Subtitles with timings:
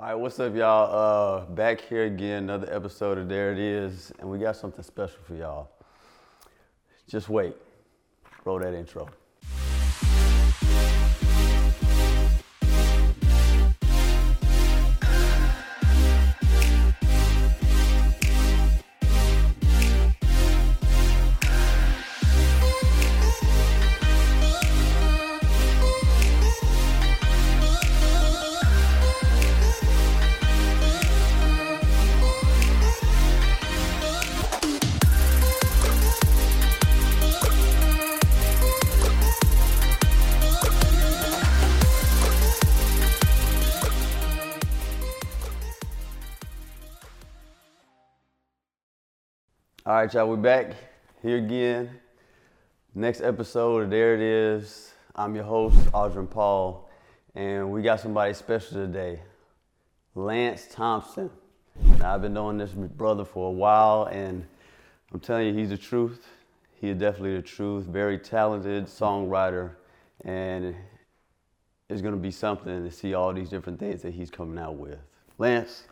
[0.00, 1.42] All right, what's up, y'all?
[1.42, 5.18] Uh, back here again, another episode of There It Is, and we got something special
[5.26, 5.68] for y'all.
[7.06, 7.54] Just wait.
[8.46, 9.10] Roll that intro.
[50.00, 50.72] Right, y'all, we're back
[51.20, 51.90] here again.
[52.94, 54.94] Next episode There It Is.
[55.14, 56.88] I'm your host, Audrion Paul,
[57.34, 59.20] and we got somebody special today,
[60.14, 61.28] Lance Thompson.
[61.98, 64.46] Now, I've been knowing this brother for a while, and
[65.12, 66.26] I'm telling you, he's the truth.
[66.80, 67.84] He is definitely the truth.
[67.84, 69.72] Very talented songwriter,
[70.24, 70.74] and
[71.90, 74.98] it's gonna be something to see all these different things that he's coming out with.
[75.36, 75.84] Lance,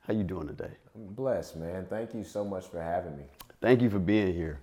[0.00, 0.72] how you doing today?
[0.96, 1.86] I'm blessed, man.
[1.88, 3.24] Thank you so much for having me.
[3.64, 4.60] Thank you for being here.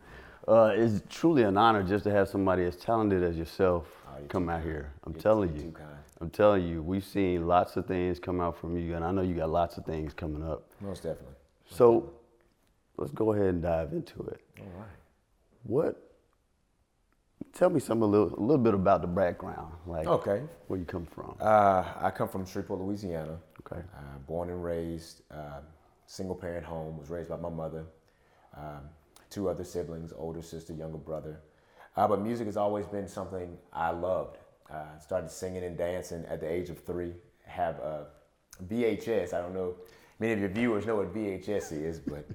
[0.48, 4.48] Uh, it's truly an honor just to have somebody as talented as yourself Oh, come
[4.48, 4.94] out here.
[5.06, 5.74] I'm You're telling you.
[6.20, 9.24] I'm telling you, we've seen lots of things come out from you, and I know
[9.24, 10.70] you got lots of things coming up.
[10.82, 11.34] Most definitely.
[11.68, 12.14] So
[12.98, 14.40] let's go ahead and dive into it.
[14.60, 14.88] All right.
[15.64, 16.12] What?
[17.54, 20.44] Tell me some a little, a little bit about the background, like Okay.
[20.68, 21.36] where you come from.
[21.42, 23.40] Uh, I come from Shreveport, Louisiana.
[23.66, 23.82] Okay.
[23.82, 25.62] Uh, born and raised, uh,
[26.06, 27.00] single parent home.
[27.00, 27.84] Was raised by my mother,
[28.56, 28.90] um,
[29.30, 31.42] two other siblings, older sister, younger brother.
[31.96, 34.38] Uh, but music has always been something I loved.
[34.72, 37.14] Uh, started singing and dancing at the age of three.
[37.46, 38.08] Have a
[38.68, 39.34] VHS.
[39.34, 39.76] I don't know.
[40.20, 42.30] Many of your viewers know what VHS is, but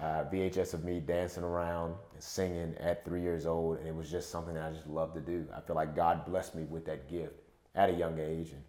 [0.00, 4.10] uh, VHS of me dancing around and singing at three years old, and it was
[4.10, 5.46] just something that I just loved to do.
[5.56, 7.34] I feel like God blessed me with that gift
[7.74, 8.62] at a young age, and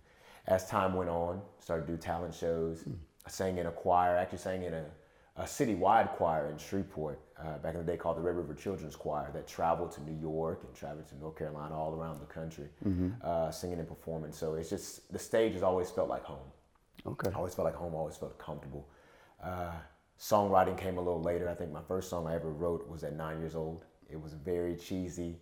[0.48, 2.84] as time went on, started to do talent shows.
[3.26, 4.18] I sang in a choir.
[4.18, 4.86] Actually, sang in a,
[5.40, 8.96] a citywide choir in Shreveport uh, back in the day called the Red River Children's
[8.96, 12.68] Choir that traveled to New York and traveled to North Carolina, all around the country,
[13.24, 14.34] uh, singing and performing.
[14.34, 16.52] So it's just the stage has always felt like home.
[17.08, 17.30] Okay.
[17.30, 17.96] I always felt like home.
[17.96, 18.90] Always felt comfortable.
[19.42, 19.72] Uh,
[20.20, 21.48] songwriting came a little later.
[21.48, 23.86] I think my first song I ever wrote was at nine years old.
[24.10, 25.38] It was very cheesy,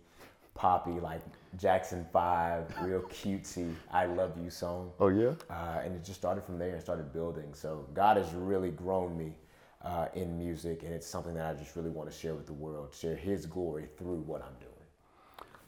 [0.54, 1.22] poppy, like
[1.56, 3.74] Jackson Five, real cutesy.
[3.90, 4.92] I love you song.
[5.00, 5.32] Oh yeah.
[5.50, 7.52] Uh, and it just started from there and started building.
[7.52, 9.32] So God has really grown me
[9.82, 12.52] uh, in music, and it's something that I just really want to share with the
[12.52, 14.72] world, share His glory through what I'm doing.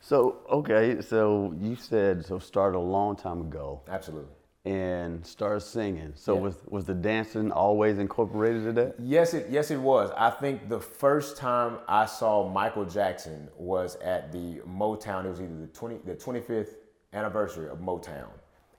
[0.00, 4.32] So okay, so you said so started a long time ago Absolutely.
[4.64, 6.12] and started singing.
[6.14, 6.40] So Yeah.
[6.40, 8.94] was was the dancing always incorporated to that?
[8.98, 10.10] Yes, it yes it was.
[10.16, 15.26] I think the first time I saw Michael Jackson was at the Motown.
[15.26, 16.76] It was either the twenty the twenty fifth
[17.12, 18.30] anniversary of Motown,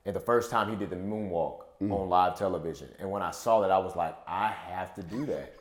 [0.04, 2.08] and the first time he did the moonwalk on mm.
[2.08, 2.88] live television.
[2.98, 5.54] And when I saw that, I was like, I have to do that.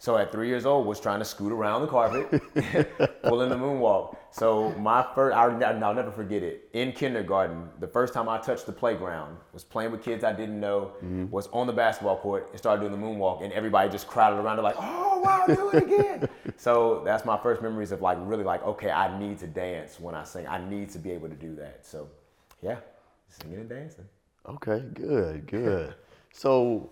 [0.00, 2.30] So at three years old, was trying to scoot around the carpet,
[3.22, 4.16] pulling the moonwalk.
[4.30, 6.70] So my first, I'll, I'll never forget it.
[6.72, 10.58] In kindergarten, the first time I touched the playground was playing with kids I didn't
[10.58, 11.30] know, mm-hmm.
[11.30, 14.56] was on the basketball court and started doing the moonwalk, and everybody just crowded around.
[14.56, 18.44] They're like, "Oh wow, do it again!" so that's my first memories of like really
[18.44, 20.46] like, okay, I need to dance when I sing.
[20.46, 21.84] I need to be able to do that.
[21.84, 22.08] So,
[22.62, 22.78] yeah,
[23.28, 24.08] singing and dancing.
[24.46, 25.94] Okay, good, good.
[26.32, 26.90] so,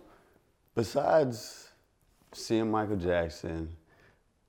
[0.75, 1.69] besides
[2.33, 3.75] seeing Michael Jackson,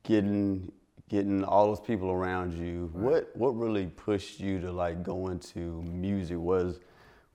[0.03, 0.71] getting
[1.09, 5.81] getting all those people around you, what what really pushed you to like go into
[5.83, 6.37] music?
[6.37, 6.79] Was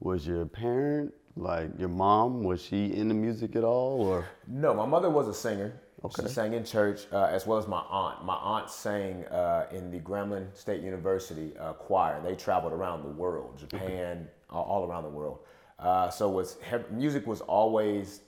[0.01, 2.45] was your parent like your mom?
[2.45, 5.81] Was she into music at all, or No, my mother was a singer.
[6.05, 6.23] Okay.
[6.23, 8.27] She sang in church uh, as well as my aunt.
[8.27, 12.21] My aunt sang uh, in the Grambling State University uh, choir.
[12.23, 15.39] They traveled around the world, Japan, all around the world.
[15.79, 16.57] Uh, so was
[16.91, 18.21] music was always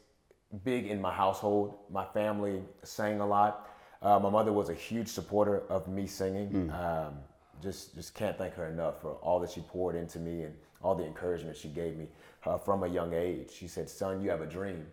[0.64, 1.74] big in my household.
[1.90, 3.68] My family sang a lot.
[4.02, 6.70] Uh, my mother was a huge supporter of me singing.
[6.70, 7.14] Um,
[7.62, 10.94] just just can't thank her enough for all that she poured into me and all
[10.94, 12.06] the encouragement she gave me
[12.44, 13.50] uh, from a young age.
[13.50, 14.86] She said, "Son, you have a dream.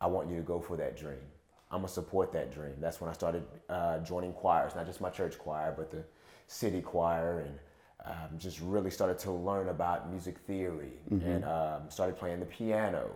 [0.00, 1.22] I want you to go for that dream.
[1.70, 5.10] I'm gonna support that dream." That's when I started uh, joining choirs, not just my
[5.10, 6.04] church choir, but the
[6.46, 7.58] city choir, and
[8.04, 13.10] um, just really started to learn about music theory and um, started playing the piano.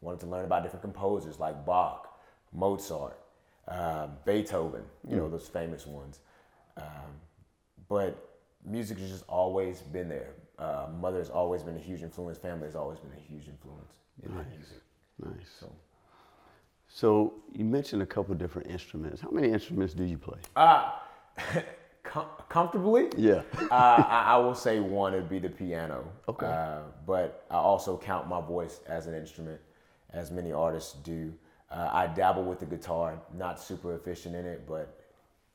[0.00, 2.20] Wanted to learn about different composers like Bach,
[2.52, 3.18] Mozart,
[3.66, 6.20] um, Beethoven, you know, those famous ones.
[6.76, 6.84] Um,
[7.88, 10.30] but music has just always been there.
[10.58, 12.38] Uh, mother has always been a huge influence.
[12.38, 13.92] Family has always been a huge influence
[14.22, 14.82] in my music.
[15.58, 15.72] So,
[16.88, 19.20] so you mentioned a couple different instruments.
[19.20, 20.38] How many instruments do you play?
[20.54, 20.92] Uh,
[22.08, 23.42] com- comfortably, Yeah.
[23.70, 23.74] uh,
[24.08, 26.04] I, I will say one would be the piano.
[26.28, 26.46] Okay.
[26.46, 29.60] Uh, but I also count my voice as an instrument,
[30.10, 31.32] as many artists do.
[31.70, 35.00] Uh, I dabble with the guitar, not super efficient in it, but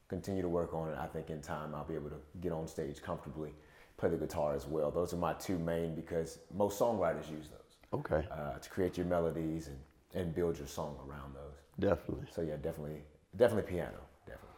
[0.08, 0.98] continue to work on it.
[1.00, 3.50] I think in time I'll be able to get on stage comfortably,
[3.98, 4.92] play the guitar as well.
[4.92, 8.28] Those are my two main because most songwriters use those Okay.
[8.32, 9.78] uh, to create your melodies and,
[10.14, 11.56] and build your song around those.
[11.80, 12.28] Definitely.
[12.32, 13.02] So yeah, definitely,
[13.36, 13.98] definitely piano,
[14.28, 14.50] definitely.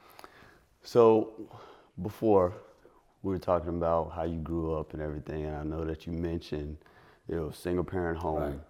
[0.83, 1.31] So,
[2.01, 2.53] before
[3.23, 6.13] we were talking about how you grew up and everything, and I know that you
[6.13, 6.77] mentioned,
[7.27, 8.61] you know, single parent home,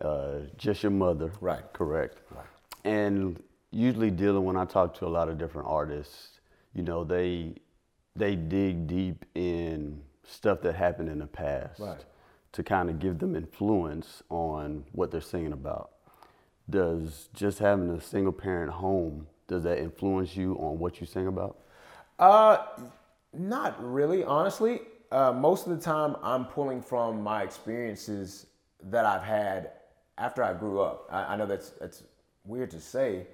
[0.00, 1.32] uh, just your mother.
[1.40, 1.62] Right.
[1.72, 2.18] Correct.
[2.30, 2.44] Right.
[2.84, 6.40] And usually, dealing when I talk to a lot of different artists,
[6.74, 7.54] you know, they
[8.14, 12.04] they dig deep in stuff that happened in the past Right.
[12.52, 15.90] to kind of give them influence on what they're singing about.
[16.68, 21.26] Does just having a single parent home does that influence you on what you sing
[21.26, 21.58] about?
[22.22, 22.64] Uh,
[23.32, 24.82] not really, honestly.
[25.10, 28.46] Uh, most of the time, I'm pulling from my experiences
[28.84, 29.72] that I've had
[30.18, 31.08] after I grew up.
[31.10, 32.04] I, I know that's that's
[32.44, 33.26] weird to say,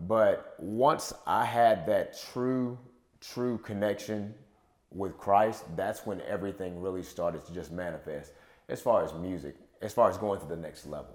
[0.00, 2.76] but once I had that true,
[3.20, 4.34] true connection
[4.90, 8.32] with Christ, that's when everything really started to just manifest.
[8.68, 11.14] As far as music, as far as going to the next level.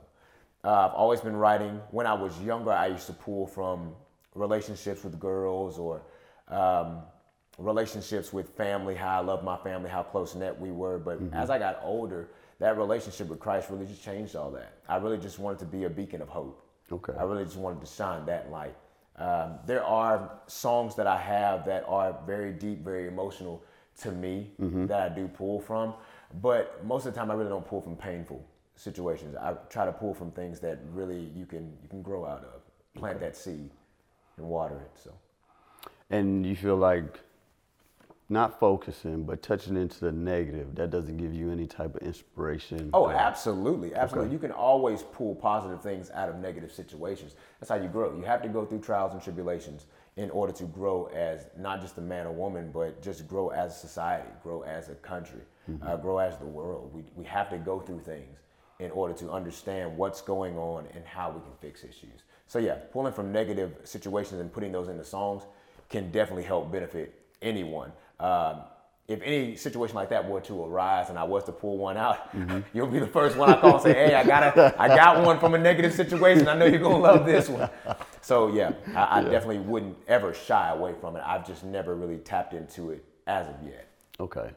[0.63, 1.81] Uh, I've always been writing.
[1.91, 3.93] When I was younger, I used to pull from
[4.35, 6.01] relationships with girls or
[6.49, 7.01] um,
[7.57, 10.97] relationships with family, how I love my family, how close knit we were.
[10.97, 12.29] But as I got older,
[12.59, 14.73] that relationship with Christ really just changed all that.
[14.87, 16.65] I really just wanted to be a beacon of hope.
[16.91, 17.13] Okay.
[17.17, 18.75] I really just wanted to shine that light.
[19.17, 23.63] Um, there are songs that I have that are very deep, very emotional
[24.01, 24.51] to me
[24.87, 25.93] that I do pull from.
[26.41, 28.45] But most of the time, I really don't pull from painful
[28.75, 29.35] situations.
[29.35, 32.61] I try to pull from things that really you can you can grow out of.
[32.95, 33.71] Plant that seed
[34.37, 34.91] and water it.
[34.95, 35.11] So.
[36.09, 37.19] And you feel like
[38.29, 42.91] not focusing, but touching into the negative, that doesn't give you any type of inspiration.
[42.93, 44.27] Oh, absolutely, absolutely.
[44.27, 44.33] Okay.
[44.33, 47.35] You can always pull positive things out of negative situations.
[47.59, 48.15] That's how you grow.
[48.15, 51.97] You have to go through trials and tribulations in order to grow as not just
[51.97, 55.41] a man or woman, but just grow as a society, grow as a country,
[55.81, 56.93] uh, grow as the world.
[56.93, 58.37] We, we have to go through things
[58.79, 62.23] in order to understand what's going on and how we can fix issues.
[62.47, 65.43] So yeah, pulling from negative situations and putting those into songs
[65.89, 67.91] can definitely help benefit anyone.
[68.19, 68.61] Um,
[69.07, 72.29] if any situation like that were to arise and I was to pull one out,
[72.73, 75.25] you'll be the first one I call and say, "Hey, I got a, I got
[75.25, 76.47] one from a negative situation.
[76.47, 77.69] I know you're gonna love this one."
[78.21, 81.23] So yeah, I, I definitely wouldn't ever shy away from it.
[81.25, 83.87] I've just never really tapped into it as of yet.
[84.19, 84.51] Okay.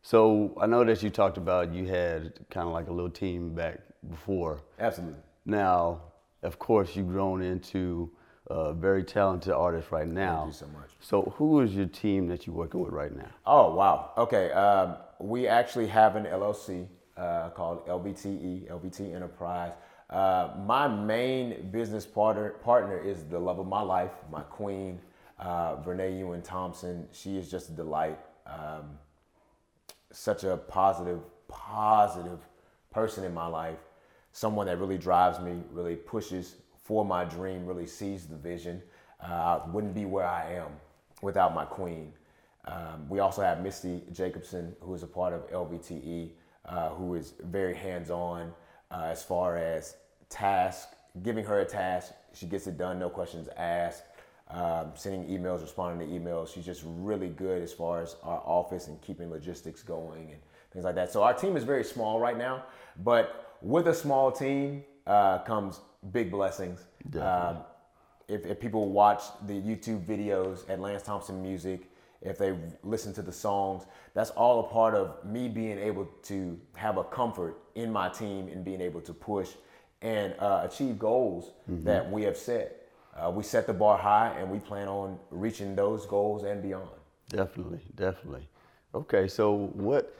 [0.00, 3.54] So I know that you talked about you had kind of like a little team
[3.54, 4.62] back before.
[4.78, 5.20] Absolutely.
[5.44, 6.00] Now,
[6.42, 8.10] of course, you've grown into
[8.48, 10.42] a very talented artist right now.
[10.42, 10.90] Thank you so much.
[11.00, 13.28] So who is your team that you're working with right now?
[13.46, 14.10] Oh wow.
[14.18, 14.50] Okay.
[14.52, 16.86] Um, we actually have an LLC
[17.16, 19.72] uh, called LBTE, LBT Enterprise.
[20.10, 25.00] Uh, my main business partner partner is the love of my life, my queen,
[25.38, 27.08] uh, Ewan Thompson.
[27.12, 28.18] She is just a delight.
[28.46, 28.98] Um,
[30.10, 32.40] such a positive, positive
[32.90, 33.78] person in my life.
[34.32, 38.82] Someone that really drives me, really pushes for my dream, really sees the vision.
[39.22, 40.72] Uh, I wouldn't be where I am
[41.20, 42.12] without my queen.
[42.64, 46.30] Um, we also have Misty Jacobson, who is a part of LVTE,
[46.64, 48.52] uh, who is very hands-on
[48.90, 49.96] uh, as far as
[50.28, 50.88] task,
[51.22, 54.04] giving her a task, she gets it done, no questions asked.
[54.50, 56.52] Um, sending emails, responding to emails.
[56.52, 60.40] She's just really good as far as our office and keeping logistics going and
[60.72, 61.10] things like that.
[61.10, 62.64] So our team is very small right now,
[63.02, 65.80] but with a small team uh, comes
[66.12, 66.84] big blessings.
[67.20, 67.58] Um,
[68.28, 71.90] if, if people watch the YouTube videos at Lance Thompson Music,
[72.20, 76.58] if they listen to the songs, that's all a part of me being able to
[76.76, 79.50] have a comfort in my team and being able to push
[80.02, 82.88] and uh, achieve goals that we have set.
[83.16, 86.88] Uh, we set the bar high and we plan on reaching those goals and beyond.
[87.28, 88.48] Definitely, definitely.
[88.94, 90.14] Okay, so what?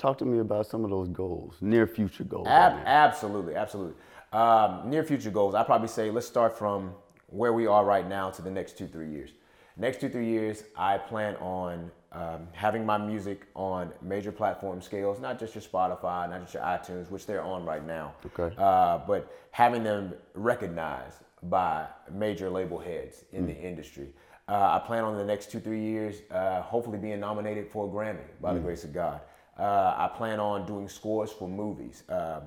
[0.00, 2.46] Talk to me about some of those goals, near future goals.
[2.48, 3.92] Ab- absolutely, absolutely.
[4.32, 6.94] Um, near future goals, I probably say let's start from
[7.26, 9.32] where we are right now to the next two, three years.
[9.76, 15.20] Next two, three years, I plan on um, having my music on major platform scales,
[15.20, 18.14] not just your Spotify, not just your iTunes, which they're on right now.
[18.24, 18.56] Okay.
[18.56, 24.08] Uh, but having them recognized by major label heads in the industry.
[24.48, 27.88] Uh, I plan on the next two, three years, uh, hopefully being nominated for a
[27.88, 29.20] Grammy by the grace of God.
[29.60, 32.04] Uh, I plan on doing scores for movies.
[32.08, 32.42] Um,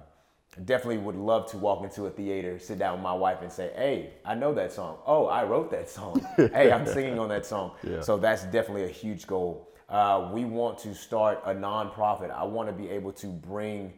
[0.66, 3.72] definitely would love to walk into a theater, sit down with my wife, and say,
[3.76, 4.98] "Hey, I know that song.
[5.06, 6.26] Oh, I wrote that song.
[6.38, 8.02] hey, I'm singing on that song." Yeah.
[8.02, 9.70] So that's definitely a huge goal.
[9.90, 12.32] Uh, we want to start a nonprofit.
[12.32, 13.94] I want to be able to bring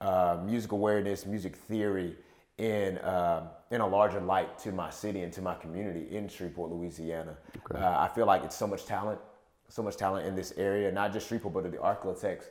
[0.00, 2.14] uh, music awareness, music theory
[2.58, 6.70] in uh, in a larger light to my city and to my community in Shreveport,
[6.70, 7.36] Louisiana.
[7.74, 9.20] Uh, I feel like it's so much talent,
[9.68, 12.44] so much talent in this area, not just Shreveport, but the Arklatex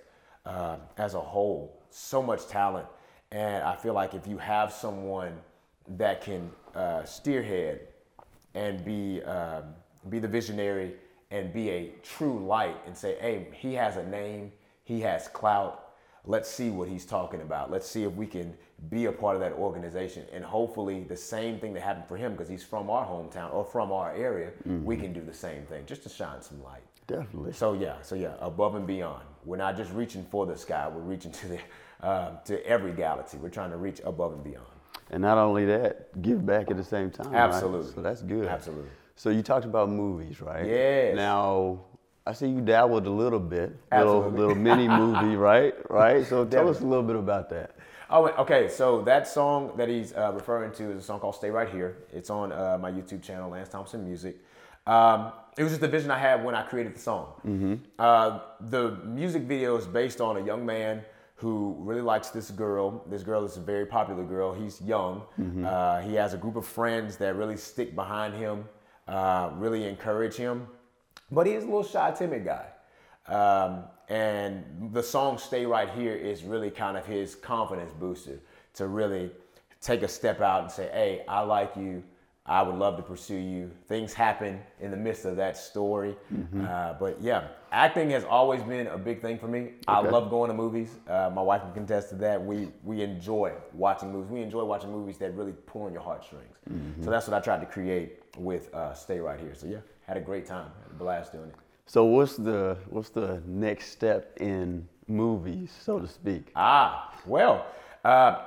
[0.49, 1.79] uh, as a whole.
[1.91, 2.87] So much talent,
[3.31, 5.33] and I feel like if you have someone
[5.97, 7.87] that can uh, steerhead
[8.53, 9.63] and be um,
[10.09, 10.93] be the visionary
[11.31, 14.51] and be a true light and say, hey, he has a name,
[14.83, 15.85] he has clout.
[16.25, 17.71] Let's see what he's talking about.
[17.71, 18.55] Let's see if we can
[18.89, 20.25] be a part of that organization.
[20.33, 23.63] And hopefully, the same thing that happened for him, because he's from our hometown or
[23.63, 24.51] from our area,
[24.83, 26.83] we can do the same thing just to shine some light.
[27.09, 27.53] Definitely.
[27.53, 29.23] So yeah, so yeah, above and beyond.
[29.43, 30.87] We're not just reaching for the sky.
[30.87, 31.59] We're reaching to the
[32.01, 33.37] uh, to every galaxy.
[33.37, 34.67] We're trying to reach above and beyond.
[35.11, 37.31] And not only that, give back at the same time.
[37.31, 37.39] right?
[37.41, 37.93] Absolutely.
[37.93, 38.47] So that's good.
[38.47, 38.89] Absolutely.
[39.15, 40.65] So you talked about movies, right?
[40.67, 41.15] Yes.
[41.15, 41.81] Now,
[42.27, 44.39] I see you dabbled a little bit, little Absolutely.
[44.39, 45.73] little mini movie, right?
[45.89, 46.25] Right.
[46.27, 47.75] So tell us a little bit about that.
[48.11, 48.69] Oh, okay.
[48.69, 51.97] So that song that he's uh, referring to is a song called "Stay Right Here."
[52.13, 54.37] It's on uh, my YouTube channel, Lance Thompson Music.
[54.85, 57.33] Um, it was just a vision I had when I created the song.
[57.99, 61.03] Uh, the music video is based on a young man
[61.35, 63.03] who really likes this girl.
[63.09, 64.53] This girl is a very popular girl.
[64.53, 65.23] He's young.
[65.65, 68.69] Uh, he has a group of friends that really stick behind him,
[69.09, 70.65] uh, really encourage him.
[71.29, 72.67] But he is a little shy, timid guy.
[73.27, 74.63] Um, and
[74.93, 78.39] the song Stay Right Here is really kind of his confidence booster
[78.75, 79.29] to really
[79.81, 82.01] take a step out and say, hey, I like you.
[82.49, 83.69] I would love to pursue you.
[83.87, 86.17] Things happen in the midst of that story.
[86.59, 89.73] Uh, but yeah, acting has always been a big thing for me.
[89.87, 90.89] I love going to movies.
[91.07, 92.43] Uh, my wife can contest to that.
[92.43, 94.31] We, we enjoy watching movies.
[94.31, 96.57] We enjoy watching movies that really pull on your heartstrings.
[97.03, 99.53] So that's what I tried to create with uh, Stay Right Here.
[99.53, 99.77] So yeah,
[100.07, 100.71] had a great time.
[100.83, 101.55] Had a blast doing it.
[101.85, 106.51] So what's the what's the next step in movies, so to speak?
[106.55, 107.65] Ah, well,
[108.03, 108.41] uh,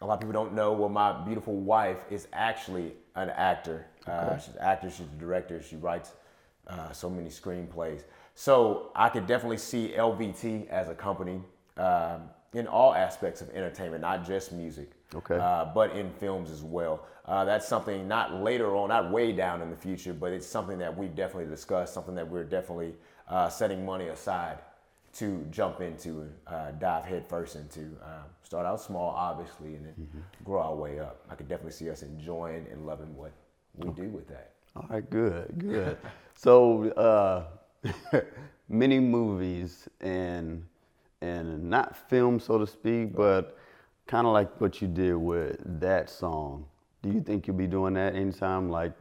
[0.00, 0.72] a lot of people don't know.
[0.72, 3.86] Well, my beautiful wife is actually an actor.
[4.06, 4.90] Uh, she's an actor.
[4.90, 5.62] She's a director.
[5.62, 6.12] She writes
[6.66, 8.02] uh, so many screenplays.
[8.34, 11.40] So I could definitely see LVT as a company
[11.76, 12.22] um,
[12.54, 14.92] in all aspects of entertainment, not just music.
[15.14, 15.36] Okay.
[15.36, 17.06] Uh, but in films as well.
[17.26, 20.78] Uh, that's something not later on, not way down in the future, but it's something
[20.78, 22.94] that we've definitely discussed, something that we're definitely
[23.28, 24.58] uh, setting money aside
[25.14, 27.96] to jump into and uh, dive headfirst into.
[28.02, 30.08] Uh, start out small, obviously, and then
[30.44, 31.24] grow our way up.
[31.30, 33.32] I could definitely see us enjoying and loving what
[33.76, 34.52] we do with that.
[34.74, 35.98] All right, good, good.
[36.34, 37.44] so, uh,
[38.68, 40.64] many movies and
[41.20, 43.56] and not film, so to speak, but
[44.06, 46.66] kind of like what you did with that song.
[47.00, 48.92] Do you think you'll be doing that anytime, like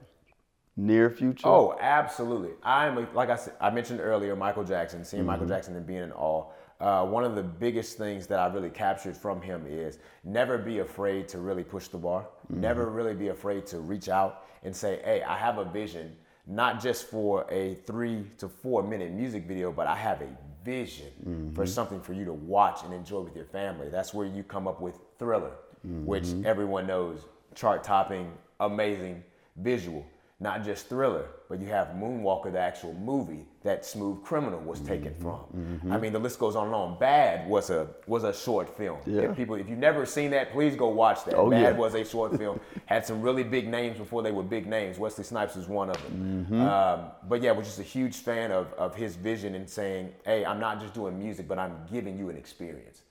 [0.82, 1.48] near future?
[1.48, 2.52] Oh, absolutely.
[2.64, 5.06] I'm a, like I said, I mentioned earlier, Michael Jackson.
[5.06, 5.54] Seeing Michael mm-hmm.
[5.54, 6.46] Jackson and being in awe.
[6.80, 10.80] Uh, one of the biggest things that I really captured from him is never be
[10.80, 12.22] afraid to really push the bar.
[12.52, 12.62] Mm-hmm.
[12.62, 16.16] Never really be afraid to reach out and say, "Hey, I have a vision,
[16.48, 20.30] not just for a three to four minute music video, but I have a
[20.66, 21.66] vision for mm-hmm.
[21.66, 24.82] something for you to watch and enjoy with your family." That's where you come up
[24.82, 25.52] with Thriller,
[25.84, 27.20] which everyone knows,
[27.54, 29.24] chart topping, amazing
[29.58, 30.04] visual
[30.42, 35.14] not just Thriller, but you have Moonwalker, the actual movie that Smooth Criminal was taken
[35.14, 35.78] Mm-hmm.
[35.82, 35.92] from.
[35.94, 36.98] I mean, the list goes on and on.
[36.98, 38.98] Bad was a was a short film.
[39.06, 39.22] Yeah.
[39.30, 41.36] If people, if you've never seen that, please go watch that.
[41.36, 41.72] Oh, Bad yeah.
[41.80, 42.60] was a short film.
[42.88, 44.98] Had some really big names before they were big names.
[44.98, 46.48] Wesley Snipes was one of them.
[46.50, 46.62] Mm-hmm.
[46.62, 50.44] Um, but yeah, was just a huge fan of of his vision and saying, "Hey,
[50.44, 53.04] I'm not just doing music, but I'm giving you an experience."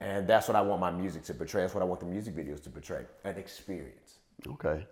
[0.00, 1.60] And that's what I want my music to portray.
[1.62, 3.04] That's what I want the music videos to portray.
[3.22, 4.18] An experience.
[4.48, 4.84] Okay.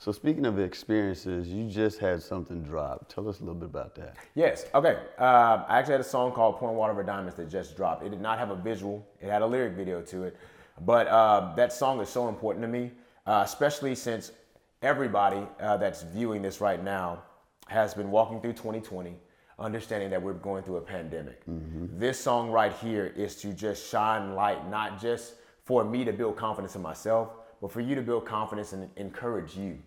[0.00, 3.06] So speaking of experiences, you just had something drop.
[3.12, 4.16] Tell us a little bit about that.
[4.34, 4.64] Yes.
[4.74, 4.96] Okay.
[5.18, 8.02] Um, I actually had a song called "Pouring Water Over Diamonds" that just dropped.
[8.02, 9.06] It did not have a visual.
[9.20, 10.38] It had a lyric video to it,
[10.86, 12.92] but uh, that song is so important to me,
[13.26, 14.32] uh, especially since
[14.80, 17.22] everybody uh, that's viewing this right now
[17.68, 19.14] has been walking through 2020,
[19.58, 21.42] understanding that we're going through a pandemic.
[21.46, 25.34] This song right here is to just shine light, not just
[25.66, 29.54] for me to build confidence in myself, but for you to build confidence and encourage
[29.54, 29.78] you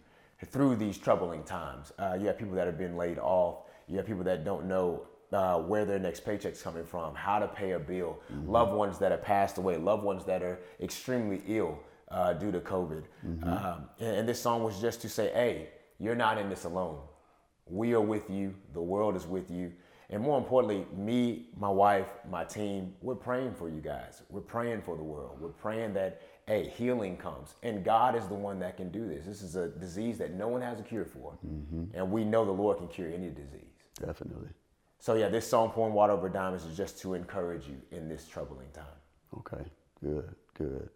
[0.43, 1.91] through these troubling times.
[1.97, 3.63] Uh, you have people that have been laid off.
[3.87, 7.47] You have people that don't know uh, where their next paycheck's coming from, how to
[7.47, 11.79] pay a bill, loved ones that have passed away, loved ones that are extremely ill
[12.11, 13.03] uh, due to COVID.
[13.43, 15.69] Um, and, and this song was just to say, hey,
[15.99, 16.99] you're not in this alone.
[17.65, 18.53] We are with you.
[18.73, 19.71] The world is with you.
[20.09, 24.21] And more importantly, me, my wife, my team, we're praying for you guys.
[24.29, 25.37] We're praying for the world.
[25.39, 27.55] We're praying that hey, healing comes.
[27.63, 29.25] And God is the one that can do this.
[29.25, 31.37] This is a disease that no one has a cure for.
[31.45, 31.95] Mm-hmm.
[31.95, 33.61] And we know the Lord can cure any disease.
[33.99, 34.49] Definitely.
[34.99, 38.27] So, yeah, this song, Pouring Water Over Diamonds, is just to encourage you in this
[38.27, 38.85] troubling time.
[39.37, 39.63] Okay,
[40.01, 40.89] good, good.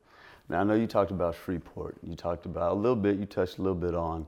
[0.49, 1.97] Now I know you talked about Shreveport.
[2.03, 3.17] You talked about a little bit.
[3.17, 4.25] You touched a little bit on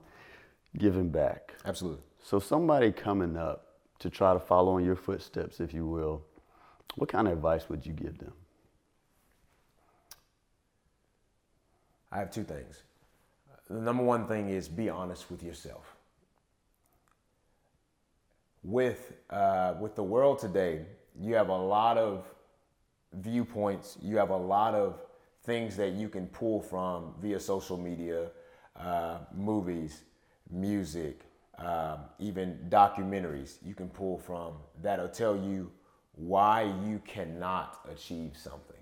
[0.78, 1.54] giving back.
[1.66, 2.04] Absolutely.
[2.22, 6.24] So somebody coming up to try to follow in your footsteps, if you will,
[6.96, 8.34] what kind of advice would you give them?
[12.12, 12.84] I have two things.
[13.70, 15.96] The number one thing is be honest with yourself.
[18.64, 20.86] With, uh, with the world today,
[21.20, 22.26] you have a lot of
[23.14, 25.02] viewpoints, you have a lot of
[25.44, 28.32] things that you can pull from via social media,
[28.76, 30.02] uh, movies,
[30.50, 31.22] music,
[31.60, 35.70] um, even documentaries you can pull from that'll tell you
[36.16, 38.78] why you cannot achieve something.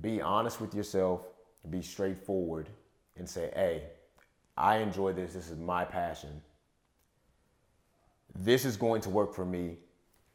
[0.00, 1.26] Be honest with yourself,
[1.70, 2.68] be straightforward,
[3.16, 3.82] and say, hey,
[4.56, 6.42] I enjoy this, this is my passion.
[8.36, 9.76] This is going to work for me.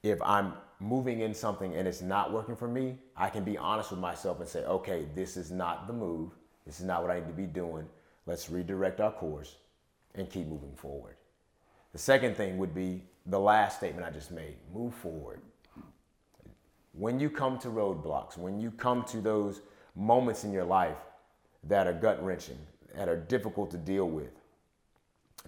[0.04, 3.92] If I'm moving in something and it's not working for me, I can be honest
[3.92, 6.32] with myself and say, okay, this is not the move.
[6.66, 7.86] This is not what I need to be doing.
[8.26, 9.56] Let's redirect our course
[10.16, 11.16] and keep moving forward.
[11.92, 15.42] The second thing would be the last statement I just made move forward.
[16.94, 19.62] When you come to roadblocks, when you come to those
[19.96, 20.98] moments in your life
[21.64, 22.60] that are gut wrenching,
[22.96, 24.32] that are difficult to deal with,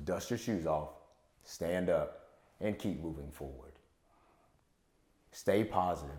[0.03, 0.89] dust your shoes off,
[1.43, 3.71] stand up, and keep moving forward.
[5.31, 6.15] Stay positive.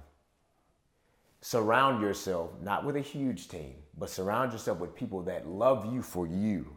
[1.40, 6.02] Surround yourself not with a huge team, but surround yourself with people that love you
[6.02, 6.76] for you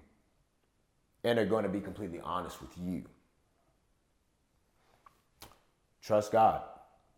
[1.24, 3.04] and are going to be completely honest with you.
[6.02, 6.62] Trust God.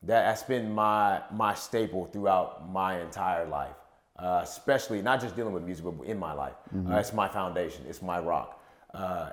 [0.03, 3.75] That, that's been my, my staple throughout my entire life,
[4.19, 6.55] uh, especially not just dealing with music, but in my life.
[6.73, 8.61] Uh, it's my foundation, it's my rock.
[8.93, 9.29] Uh,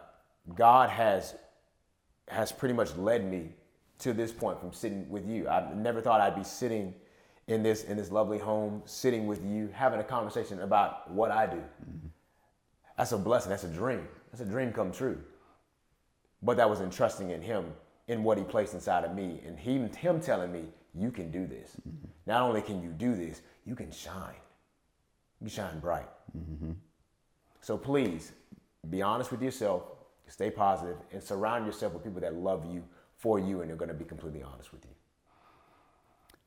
[0.55, 1.35] God has,
[2.29, 3.51] has pretty much led me
[4.01, 5.49] to this point from sitting with you.
[5.49, 6.95] I never thought I'd be sitting
[7.47, 11.47] in this, in this lovely home, sitting with you, having a conversation about what I
[11.47, 11.63] do.
[12.97, 14.07] That's a blessing, that's a dream.
[14.31, 15.21] That's a dream come true.
[16.43, 17.73] But that was entrusting in him,
[18.09, 21.47] in what he placed inside of me, and he, him telling me, you can do
[21.47, 21.77] this.
[22.27, 24.35] Not only can you do this, you can shine.
[25.45, 26.09] You shine bright.
[27.61, 28.33] So please,
[28.89, 29.83] be honest with yourself,
[30.27, 32.83] stay positive, and surround yourself with people that love you,
[33.19, 34.91] for you, and they're going to be completely honest with you.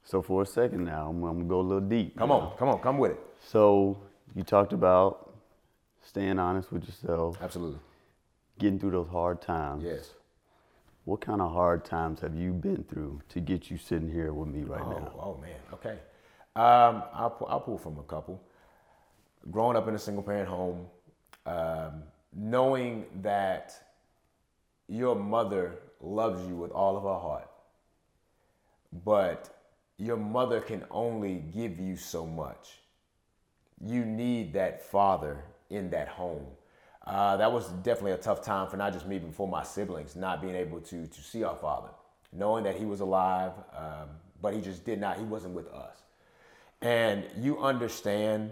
[0.03, 2.17] So for a second now, I'm, I'm gonna go a little deep.
[2.17, 3.19] Come on, come on, come with it.
[3.45, 3.97] So
[4.35, 5.37] you talked about
[6.01, 7.79] staying honest with yourself, Absolutely.
[8.57, 9.83] getting through those hard times.
[9.83, 10.11] Yes.
[11.03, 14.47] What kind of hard times have you been through to get you sitting here with
[14.47, 15.11] me right Oh, now?
[15.19, 15.59] oh man.
[15.73, 15.99] Okay.
[16.55, 18.41] Um, I'll, I'll pull from a couple.
[19.51, 20.87] Growing up in a single parent home,
[21.45, 23.73] um, knowing that
[24.87, 27.49] your mother loves you with all of her heart,
[29.05, 29.49] but
[29.97, 32.79] your mother can only give you so much.
[33.83, 36.45] You need that father in that home.
[37.05, 40.15] Uh, that was definitely a tough time for not just me, but for my siblings,
[40.15, 41.89] not being able to to see our father,
[42.33, 44.09] knowing that he was alive, um,
[44.41, 45.17] but he just did not.
[45.17, 46.01] He wasn't with us,
[46.81, 48.51] and you understand.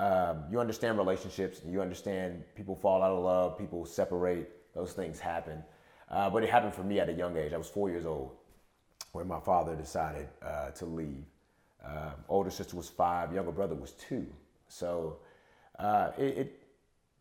[0.00, 1.60] Um, you understand relationships.
[1.66, 3.58] You understand people fall out of love.
[3.58, 4.48] People separate.
[4.74, 5.62] Those things happen.
[6.10, 7.52] Uh, but it happened for me at a young age.
[7.52, 8.30] I was four years old
[9.12, 11.24] when my father decided uh, to leave.
[11.84, 13.34] Um, older sister was five.
[13.34, 14.26] Younger brother was two.
[14.68, 15.18] So
[15.78, 16.56] uh, it, it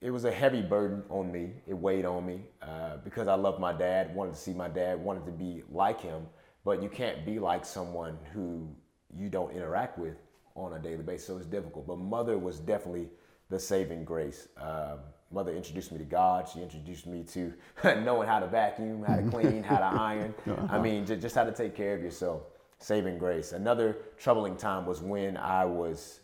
[0.01, 1.51] it was a heavy burden on me.
[1.67, 5.03] It weighed on me uh, because I loved my dad, wanted to see my dad,
[5.03, 6.25] wanted to be like him.
[6.63, 8.69] But you can't be like someone who
[9.13, 10.15] you don't interact with
[10.55, 11.27] on a daily basis.
[11.27, 11.87] So it's difficult.
[11.87, 13.09] But mother was definitely
[13.49, 14.47] the saving grace.
[14.57, 14.99] Um,
[15.31, 16.47] mother introduced me to God.
[16.47, 17.53] She introduced me to
[18.01, 20.33] knowing how to vacuum, how to clean, how to iron.
[20.69, 22.43] I mean, just, just how to take care of yourself.
[22.79, 23.51] Saving grace.
[23.51, 26.21] Another troubling time was when I was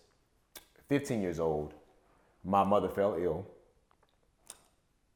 [0.88, 1.74] 15 years old.
[2.44, 3.46] My mother fell ill.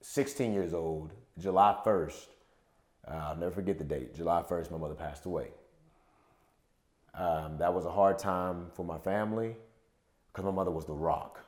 [0.02, 2.28] 16 years old, July 1st,
[3.08, 4.16] uh, I'll never forget the date.
[4.16, 5.50] July 1st, my mother passed away.
[7.16, 9.56] Um, that was a hard time for my family
[10.32, 11.40] because my mother was the rock,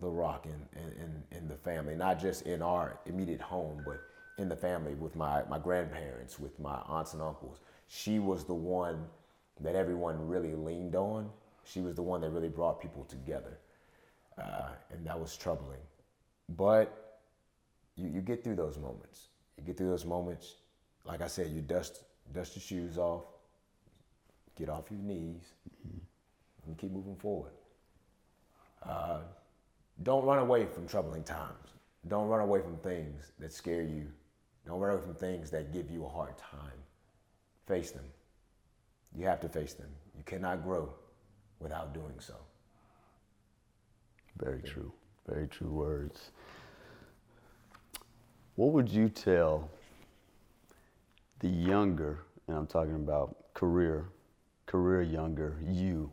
[0.00, 4.00] the rock in, in, in, in the family, not just in our immediate home, but
[4.38, 7.60] in the family with my, my grandparents, with my aunts and uncles.
[7.86, 9.04] She was the one
[9.60, 11.30] that everyone really leaned on.
[11.64, 13.58] She was the one that really brought people together.
[14.38, 15.78] Uh, and that was troubling.
[16.48, 17.20] But
[17.96, 19.28] you, you get through those moments.
[19.58, 20.54] You get through those moments.
[21.04, 23.24] Like I said, you dust dust your shoes off,
[24.56, 25.42] get off your knees,
[26.66, 27.52] and keep moving forward.
[28.82, 29.20] Uh,
[30.02, 31.74] don't run away from troubling times.
[32.08, 34.06] Don't run away from things that scare you.
[34.66, 36.78] Don't run away from things that give you a hard time.
[37.66, 38.04] Face them.
[39.16, 39.90] You have to face them.
[40.16, 40.92] You cannot grow
[41.60, 42.34] without doing so.
[44.38, 44.92] Very true.
[45.28, 46.30] Very true words.
[48.56, 49.70] What would you tell
[51.38, 54.06] the younger, and I'm talking about career,
[54.72, 56.10] career younger you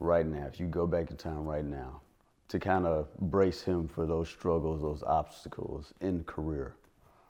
[0.00, 2.00] right now, if you go back in time right now,
[2.48, 6.74] to kind of brace him for those struggles, those obstacles in career?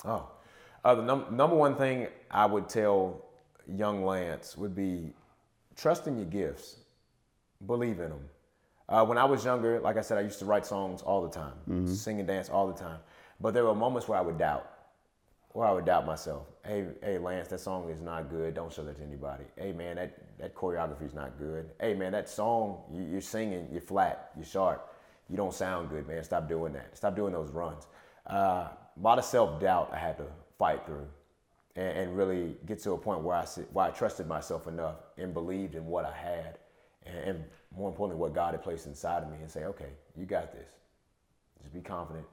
[0.07, 0.31] Oh,
[0.83, 3.23] uh, the num- number one thing I would tell
[3.69, 5.13] young Lance would be
[5.77, 6.77] trust in your gifts,
[7.67, 8.25] believe in them.
[8.89, 11.29] Uh, when I was younger, like I said, I used to write songs all the
[11.29, 11.93] time, mm-hmm.
[11.93, 12.99] sing and dance all the time.
[13.41, 14.69] But there were moments where I would doubt,
[15.53, 16.47] where I would doubt myself.
[16.65, 18.55] Hey, hey, Lance, that song is not good.
[18.55, 19.45] Don't show that to anybody.
[19.57, 21.71] Hey, man, that, that choreography is not good.
[21.81, 24.95] Hey, man, that song you, you're singing, you're flat, you're sharp.
[25.29, 26.23] You don't sound good, man.
[26.25, 26.97] Stop doing that.
[26.97, 27.87] Stop doing those runs.
[28.29, 30.27] Uh, a lot of self doubt I had to
[30.59, 31.07] fight through
[31.77, 35.33] and, and, really get to a point where I, where I trusted myself enough and
[35.33, 36.59] believed in what I had
[37.07, 40.27] and, and more importantly, what God had placed inside of me and say, okay, you
[40.27, 40.69] got this.
[41.61, 42.27] Just be confident,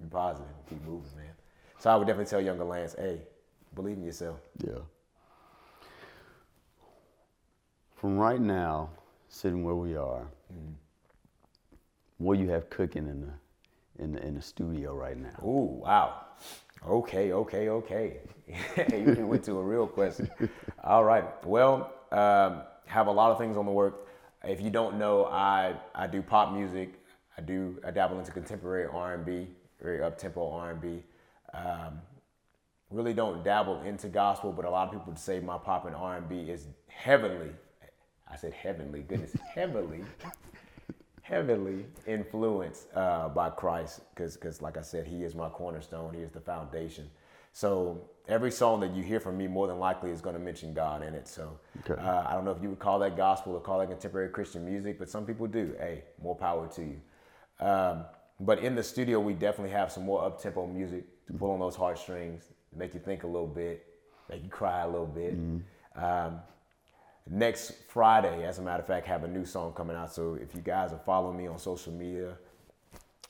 [0.00, 1.26] be positive, keep moving, man.
[1.84, 3.20] So I would definitely tell younger Lance, hey,
[3.74, 4.40] believe in yourself.
[4.66, 4.78] Yeah.
[7.94, 8.88] From right now,
[9.28, 10.72] sitting where we are, mm-hmm.
[12.16, 15.38] what you have cooking in the in the in the studio right now?
[15.44, 16.22] Ooh, wow.
[16.88, 18.16] Okay, okay, okay.
[18.90, 20.30] you went to a real question.
[20.84, 21.26] All right.
[21.44, 24.08] Well, um, have a lot of things on the work.
[24.42, 26.94] If you don't know, I I do pop music.
[27.36, 29.48] I do I dabble into contemporary R&B,
[29.82, 31.02] very up tempo R&B.
[31.54, 32.00] Um,
[32.90, 36.50] really don't dabble into gospel, but a lot of people say my pop and R&B
[36.50, 37.50] is heavenly.
[38.30, 39.02] I said heavenly.
[39.02, 40.04] Goodness, heavily,
[41.22, 46.14] heavily influenced uh, by Christ, because because like I said, He is my cornerstone.
[46.14, 47.10] He is the foundation.
[47.52, 50.74] So every song that you hear from me, more than likely, is going to mention
[50.74, 51.28] God in it.
[51.28, 52.00] So okay.
[52.00, 54.64] uh, I don't know if you would call that gospel or call that contemporary Christian
[54.64, 55.74] music, but some people do.
[55.78, 57.00] Hey, more power to you.
[57.64, 58.06] Um,
[58.40, 61.60] but in the studio, we definitely have some more up tempo music to pull on
[61.60, 63.86] those heartstrings, make you think a little bit,
[64.28, 65.38] make you cry a little bit.
[65.38, 66.04] Mm-hmm.
[66.04, 66.40] Um,
[67.30, 70.12] next Friday, as a matter of fact, have a new song coming out.
[70.12, 72.36] So if you guys are following me on social media,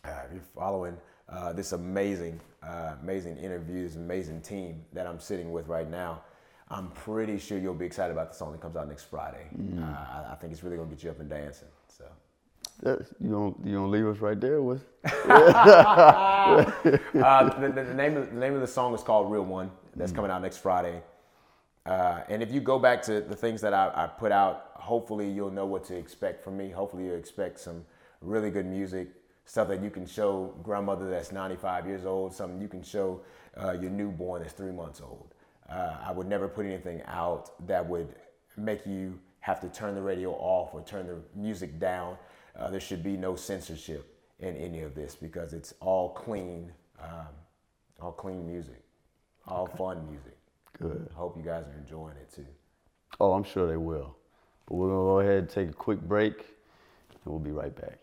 [0.05, 0.97] uh, if you're following
[1.29, 6.23] uh, this amazing, uh, amazing interviews, amazing team that I'm sitting with right now.
[6.71, 9.47] I'm pretty sure you'll be excited about the song that comes out next Friday.
[9.57, 9.83] Mm.
[9.83, 11.69] Uh, I, I, think it's really gonna get you up and dancing.
[11.89, 12.05] So.
[12.83, 14.85] You don't you don't leave us right there with.
[15.05, 19.71] uh, the, the, the, name of, the name of the song is called "Real One."
[19.97, 20.17] That's mm.
[20.17, 21.03] coming out next Friday.
[21.87, 25.29] Uh, and if you go back to the things that I, I, put out, hopefully
[25.31, 26.71] you'll know what to expect from me.
[26.71, 27.85] Hopefully you'll expect some
[28.23, 29.09] really good music,
[29.45, 33.21] stuff that you can show grandmother that's 95 years old, something you can show
[33.63, 35.35] uh, your newborn that's three months old.
[35.69, 38.15] Uh, I would never put anything out that would
[38.57, 42.17] make you have to turn the radio off or turn the music down.
[42.59, 47.27] Uh, there should be no censorship in any of this because it's all clean, um,
[48.01, 48.83] all clean music,
[49.47, 49.79] all okay.
[49.79, 50.37] fun music.
[50.79, 51.09] Good.
[51.13, 52.47] I hope you guys are enjoying it too.
[53.21, 54.17] Oh, I'm sure they will.
[54.67, 57.99] But we're gonna go ahead and take a quick break, and we'll be right back.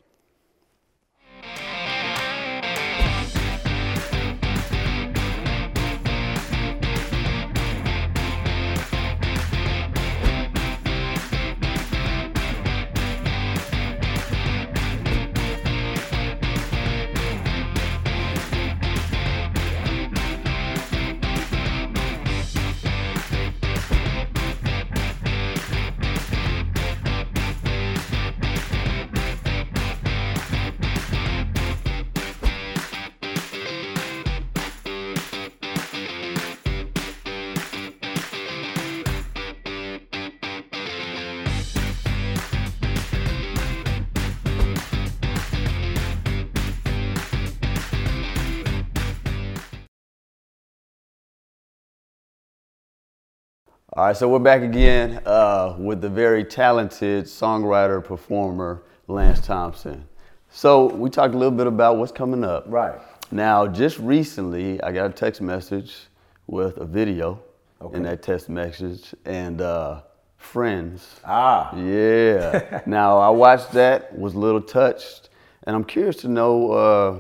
[54.02, 60.08] All right, so we're back again uh, with the very talented songwriter, performer, Lance Thompson.
[60.50, 62.64] So we talked a little bit about what's coming up.
[62.66, 63.00] Right.
[63.30, 66.08] Now, just recently, I got a text message
[66.48, 67.44] with a video
[67.80, 67.96] okay.
[67.96, 70.02] in that text message and uh,
[70.36, 71.20] friends.
[71.24, 71.76] Ah.
[71.76, 72.82] Yeah.
[72.88, 75.30] now, I watched that, was a little touched,
[75.66, 77.20] and I'm curious to know uh,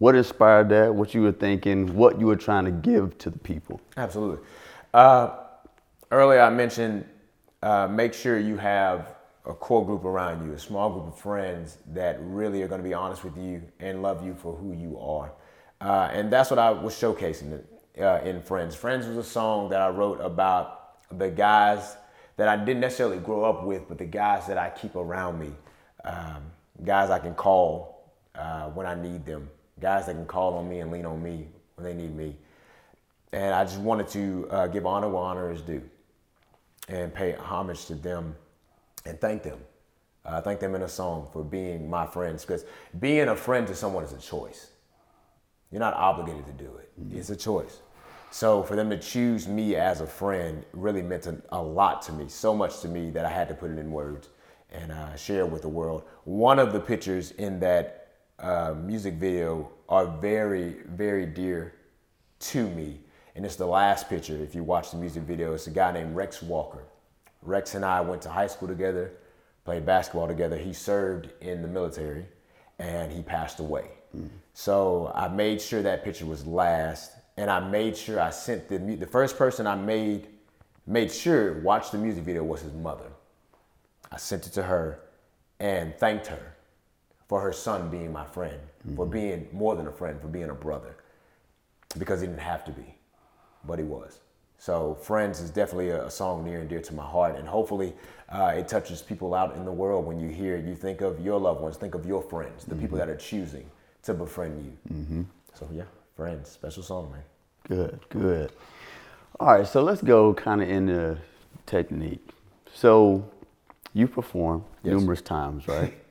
[0.00, 3.38] what inspired that, what you were thinking, what you were trying to give to the
[3.38, 3.80] people.
[3.96, 4.44] Absolutely.
[4.92, 5.43] Uh,
[6.14, 7.04] earlier I mentioned
[7.62, 11.78] uh, make sure you have a core group around you, a small group of friends
[11.88, 14.98] that really are going to be honest with you and love you for who you
[14.98, 15.32] are.
[15.80, 17.62] Uh, and that's what I was showcasing
[18.00, 18.74] uh, in Friends.
[18.74, 21.96] Friends was a song that I wrote about the guys
[22.36, 25.52] that I didn't necessarily grow up with, but the guys that I keep around me,
[26.04, 26.44] um,
[26.84, 29.50] guys I can call uh, when I need them,
[29.80, 32.36] guys that can call on me and lean on me when they need me.
[33.32, 35.82] And I just wanted to uh, give honor where honor is due
[36.88, 38.34] and pay homage to them
[39.04, 39.58] and thank them.
[40.24, 42.64] Uh, thank them in a song for being my friends because
[42.98, 44.70] being a friend to someone is a choice.
[45.70, 46.92] You're not obligated to do it.
[47.00, 47.18] Mm-hmm.
[47.18, 47.80] It's a choice.
[48.30, 52.12] So for them to choose me as a friend really meant a, a, lot to
[52.12, 54.28] me, so much to me that I had to put it in words
[54.72, 56.02] and uh, share with the world.
[56.24, 61.74] One of the pictures in that uh, music video are very, very dear
[62.40, 63.00] to me.
[63.34, 64.36] And it's the last picture.
[64.36, 66.84] If you watch the music video, it's a guy named Rex Walker.
[67.42, 69.12] Rex and I went to high school together,
[69.64, 70.56] played basketball together.
[70.56, 72.26] He served in the military
[72.78, 73.88] and he passed away.
[74.16, 74.28] Mm.
[74.52, 78.78] So I made sure that picture was last, and I made sure I sent the
[78.78, 80.28] the first person I made
[80.86, 83.10] made sure watched the music video was his mother.
[84.12, 85.00] I sent it to her
[85.58, 86.54] and thanked her
[87.28, 88.96] for her son being my friend, mm-hmm.
[88.96, 90.94] for being more than a friend, for being a brother,
[91.98, 92.93] because he didn't have to be,
[93.66, 94.20] but he was.
[94.58, 97.92] So Friends is definitely a, song near and dear to my heart, and hopefully
[98.30, 100.64] uh, it touches people out in the world when you hear it.
[100.64, 102.82] You think of your loved ones, think of your friends, the mm-hmm.
[102.82, 103.66] people that are choosing
[104.04, 104.94] to befriend you.
[104.94, 105.22] Mm-hmm.
[105.52, 105.84] So yeah,
[106.16, 107.22] Friends, special song, man.
[107.68, 108.52] Good, good.
[109.40, 111.18] All right, so let's go kind of into
[111.66, 112.30] technique.
[112.72, 113.28] So
[113.92, 114.92] you perform yes.
[114.92, 115.92] numerous times, right?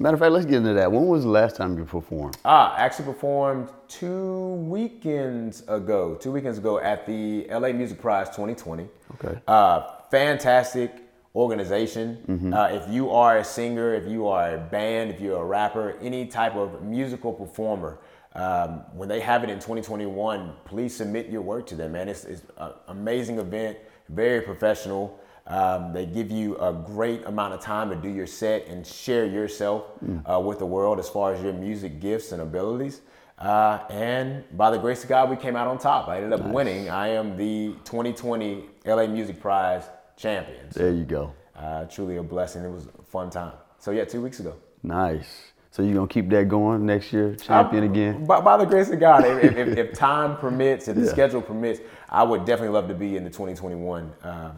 [0.00, 0.92] Matter of fact, let's get into that.
[0.92, 2.36] When was the last time you performed?
[2.44, 6.14] Ah, actually performed two weekends ago.
[6.14, 8.86] Two weekends ago at the LA Music Prize 2020.
[9.14, 9.40] Okay.
[9.48, 10.92] Uh, fantastic
[11.34, 12.22] organization.
[12.28, 12.54] Mm-hmm.
[12.54, 15.98] Uh, if you are a singer, if you are a band, if you're a rapper,
[16.00, 17.98] any type of musical performer,
[18.36, 22.08] um, when they have it in 2021, please submit your work to them, man.
[22.08, 25.18] It's, it's an amazing event, very professional.
[25.48, 29.24] Um, they give you a great amount of time to do your set and share
[29.24, 30.22] yourself mm.
[30.30, 33.00] uh, with the world as far as your music gifts and abilities.
[33.38, 36.08] Uh, and by the grace of God, we came out on top.
[36.08, 36.52] I ended up nice.
[36.52, 36.90] winning.
[36.90, 39.84] I am the 2020 LA Music Prize
[40.16, 40.70] champion.
[40.70, 41.32] So, there you go.
[41.56, 42.64] Uh, truly a blessing.
[42.64, 43.54] It was a fun time.
[43.78, 44.54] So yeah, two weeks ago.
[44.82, 45.52] Nice.
[45.70, 48.24] So you gonna keep that going next year, champion again?
[48.24, 51.10] By, by, the grace of God, if, if, if, time permits, if the yeah.
[51.10, 54.52] schedule permits, I would definitely love to be in the 2021 um,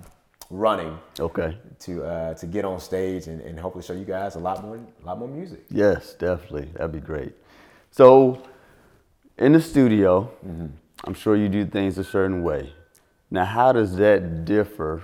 [0.50, 0.98] running.
[1.18, 1.56] Okay.
[1.80, 4.76] To uh, to get on stage and, and hopefully show you guys a lot more
[4.76, 5.64] a lot more music.
[5.70, 6.68] Yes, definitely.
[6.74, 7.32] That'd be great.
[7.90, 8.42] So,
[9.38, 10.66] in the studio, mm-hmm.
[11.04, 12.72] I'm sure you do things a certain way.
[13.30, 15.02] Now, how does that differ?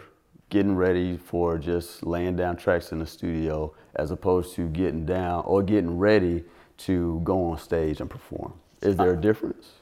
[0.48, 5.44] Getting ready for just laying down tracks in the studio, as opposed to getting down
[5.44, 6.44] or getting ready
[6.78, 8.52] to go on stage and perform.
[8.80, 9.72] Is there a difference?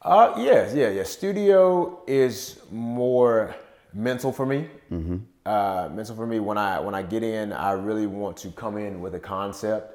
[0.00, 1.02] Uh, yes, yeah, yeah.
[1.02, 3.56] Studio is more
[3.92, 4.68] mental for me.
[4.90, 5.16] Mm-hmm.
[5.44, 6.40] Uh, mental for me.
[6.40, 9.94] When I when I get in, I really want to come in with a concept.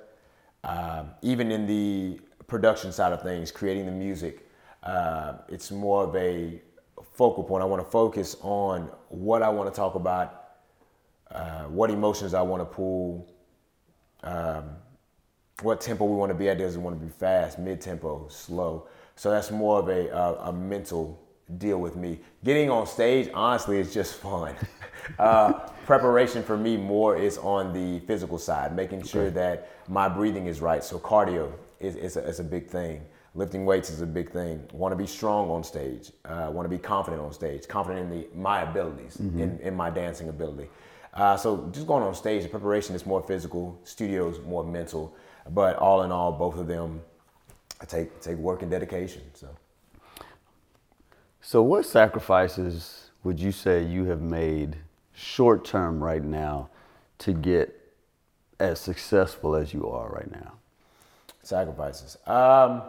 [0.64, 4.50] Uh, even in the production side of things, creating the music,
[4.84, 6.62] uh, it's more of a
[7.14, 7.62] focal point.
[7.62, 10.46] I want to focus on what I want to talk about,
[11.32, 13.30] uh, what emotions I want to pull,
[14.24, 14.70] um,
[15.62, 16.58] what tempo we want to be at.
[16.58, 18.88] Does it want to be fast, mid tempo, slow?
[19.16, 21.20] So that's more of a, a, a mental
[21.58, 22.20] deal with me.
[22.44, 24.56] Getting on stage, honestly, is just fun.
[25.20, 25.54] uh,
[25.86, 29.36] preparation for me more is on the physical side, making sure okay.
[29.36, 30.84] that my breathing is right.
[30.84, 33.02] So cardio is, is, a, is a big thing.
[33.36, 34.64] Lifting weights is a big thing.
[34.72, 36.12] Want to be strong on stage.
[36.24, 37.68] Uh, Want to be confident on stage.
[37.68, 39.40] Confident in the, my abilities, mm-hmm.
[39.40, 40.70] in, in my dancing ability.
[41.14, 43.80] Uh, so just going on stage, the preparation is more physical.
[43.84, 45.16] Studios more mental.
[45.50, 47.02] But all in all, both of them
[47.88, 49.22] take take work and dedication.
[49.34, 49.50] So.
[51.46, 54.78] So, what sacrifices would you say you have made
[55.12, 56.70] short term right now
[57.20, 57.78] to get
[58.62, 60.54] as successful as you are right now?
[61.44, 62.18] Sacrifices.
[62.26, 62.84] Um,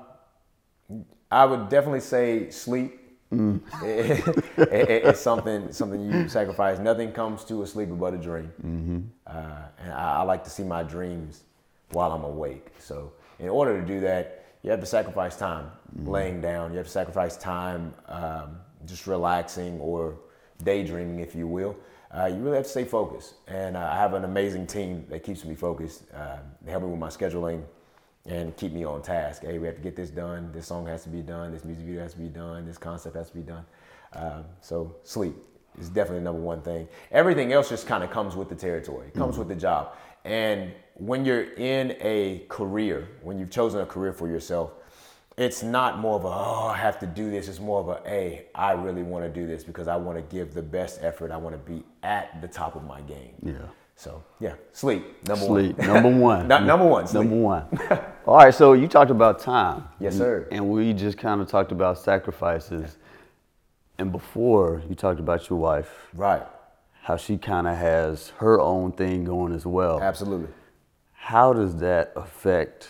[1.32, 3.00] I would definitely say sleep.
[3.32, 3.60] Mm.
[3.82, 6.78] it, it, it's something something you sacrifice.
[6.78, 8.52] Nothing comes to a sleeper but a dream.
[8.64, 9.00] Mm-hmm.
[9.26, 11.42] Uh, and I, I, like to see my dreams
[11.90, 12.68] while I'm awake.
[12.78, 16.09] So, in order to do that, you have to sacrifice time mm-hmm.
[16.09, 16.72] laying down.
[16.72, 20.18] You have to sacrifice time um, just relaxing or
[20.64, 21.77] daydreaming, if you will.
[22.11, 23.35] Uh, you really have to stay focused.
[23.46, 26.05] And uh, I have an amazing team that keeps me focused.
[26.14, 27.62] Uh, they help me with my scheduling
[28.27, 29.42] and keep me on task.
[29.42, 30.50] Hey, we have to get this done.
[30.53, 31.53] This song has to be done.
[31.53, 32.64] This music video has to be done.
[32.64, 33.66] This concept has to be done.
[34.14, 35.35] Um, so sleep.
[35.79, 36.88] is definitely the number one thing.
[37.11, 39.94] Everything else just kind of comes with the territory, it comes with the job.
[40.24, 44.72] And when you're in a career, when you've chosen a career for yourself,
[45.37, 47.48] it's not more of a oh I have to do this.
[47.48, 50.22] It's more of a hey I really want to do this because I want to
[50.34, 51.30] give the best effort.
[51.32, 53.34] I want to be at the top of my game.
[53.42, 53.54] Yeah.
[53.96, 55.87] So yeah, sleep number Sleep, one.
[55.88, 56.48] number one.
[56.48, 57.28] No- number one, sleep.
[57.28, 57.66] Number one.
[58.26, 59.84] All right, so you talked about time.
[60.00, 60.48] Yes, sir.
[60.50, 62.96] And we just kind of talked about sacrifices.
[63.98, 66.42] And before, you talked about your wife, Right.
[67.04, 70.00] How she kind of has her own thing going as well.
[70.00, 70.48] Absolutely.
[71.12, 72.88] How does that affect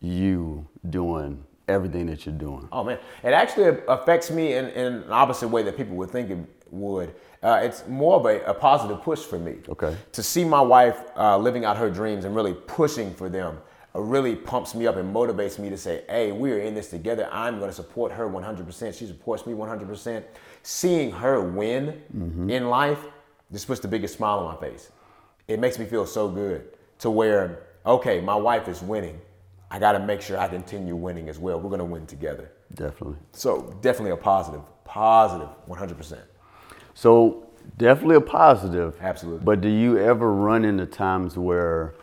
[0.00, 2.68] you doing everything that you're doing?
[2.70, 6.30] Oh man, it actually affects me in, in an opposite way that people would think
[6.30, 6.38] it
[6.70, 7.16] would.
[7.42, 9.56] Uh, it's more of a, a positive push for me.
[9.68, 9.96] Okay.
[10.12, 13.58] To see my wife uh, living out her dreams and really pushing for them
[13.92, 17.28] uh, really pumps me up and motivates me to say, hey, we're in this together.
[17.32, 18.96] I'm going to support her 100%.
[18.96, 20.22] She supports me 100%.
[20.62, 22.02] Seeing her win
[22.48, 23.00] in life
[23.52, 24.90] just puts the biggest smile on my face.
[25.48, 29.20] It makes me feel so good to where, okay, my wife is winning.
[29.70, 31.60] I got to make sure I continue winning as well.
[31.60, 32.50] We're going to win together.
[32.74, 33.18] Definitely.
[33.32, 36.18] So definitely a positive, positive, 100%.
[36.94, 38.96] So definitely a positive.
[39.00, 39.44] Absolutely.
[39.44, 41.94] But do you ever run into times where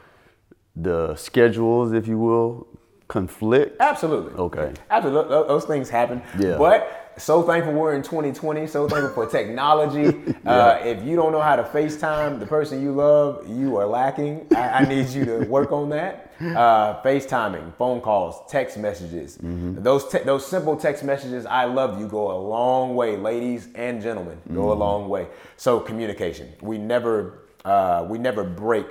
[0.76, 2.68] the schedules, if you will,
[3.08, 3.78] conflict?
[3.80, 4.34] Absolutely.
[4.34, 4.74] Okay.
[4.90, 5.30] Absolutely.
[5.30, 6.22] Those things happen.
[6.40, 6.58] Yeah.
[6.58, 8.68] But so thankful we're in 2020.
[8.68, 10.08] So thankful for technology.
[10.46, 14.48] uh, if you don't know how to FaceTime the person you love, you are lacking.
[14.54, 16.30] I, I need you to work on that.
[16.44, 19.38] Uh, FaceTiming, phone calls, text messages.
[19.42, 24.02] Those te- those simple text messages, I love you, go a long way, ladies and
[24.02, 24.42] gentlemen.
[24.54, 25.28] Go a long way.
[25.56, 26.52] So communication.
[26.62, 28.88] We never uh, we never break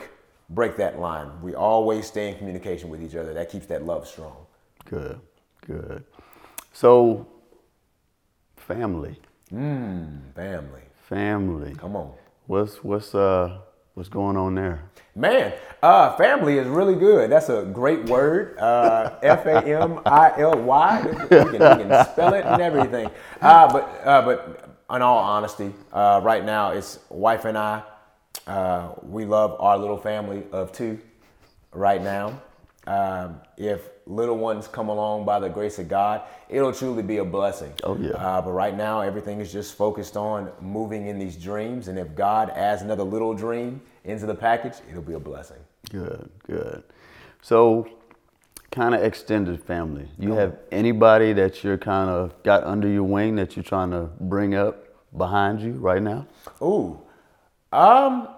[0.48, 1.28] break that line.
[1.42, 3.34] We always stay in communication with each other.
[3.34, 4.46] That keeps that love strong.
[4.86, 5.20] Good,
[5.66, 6.04] good.
[6.72, 7.26] So,
[8.74, 9.16] family,
[9.50, 10.82] Family.
[11.08, 11.74] family.
[11.74, 12.12] Come on.
[12.46, 13.58] What's what's uh
[13.94, 14.84] what's going on there?
[15.14, 17.30] Man, uh, family is really good.
[17.30, 18.58] That's a great word.
[18.58, 21.02] Uh, F A M I L Y.
[21.04, 23.10] We can, we can spell it and everything.
[23.40, 27.82] Uh, but uh, but in all honesty, uh, right now it's wife and I.
[28.46, 30.98] Uh, we love our little family of two.
[31.74, 32.40] Right now,
[32.86, 37.24] um, if little ones come along by the grace of God, it'll truly be a
[37.24, 37.72] blessing.
[37.84, 38.10] Oh, yeah.
[38.10, 41.88] Uh, but right now, everything is just focused on moving in these dreams.
[41.88, 45.58] And if God adds another little dream into the package, it'll be a blessing.
[45.90, 46.82] Good, good.
[47.40, 47.88] So,
[48.72, 50.08] kind of extended family.
[50.18, 54.08] You have anybody that you're kind of got under your wing that you're trying to
[54.18, 56.26] bring up behind you right now?
[56.60, 57.00] Ooh,
[57.72, 58.28] um,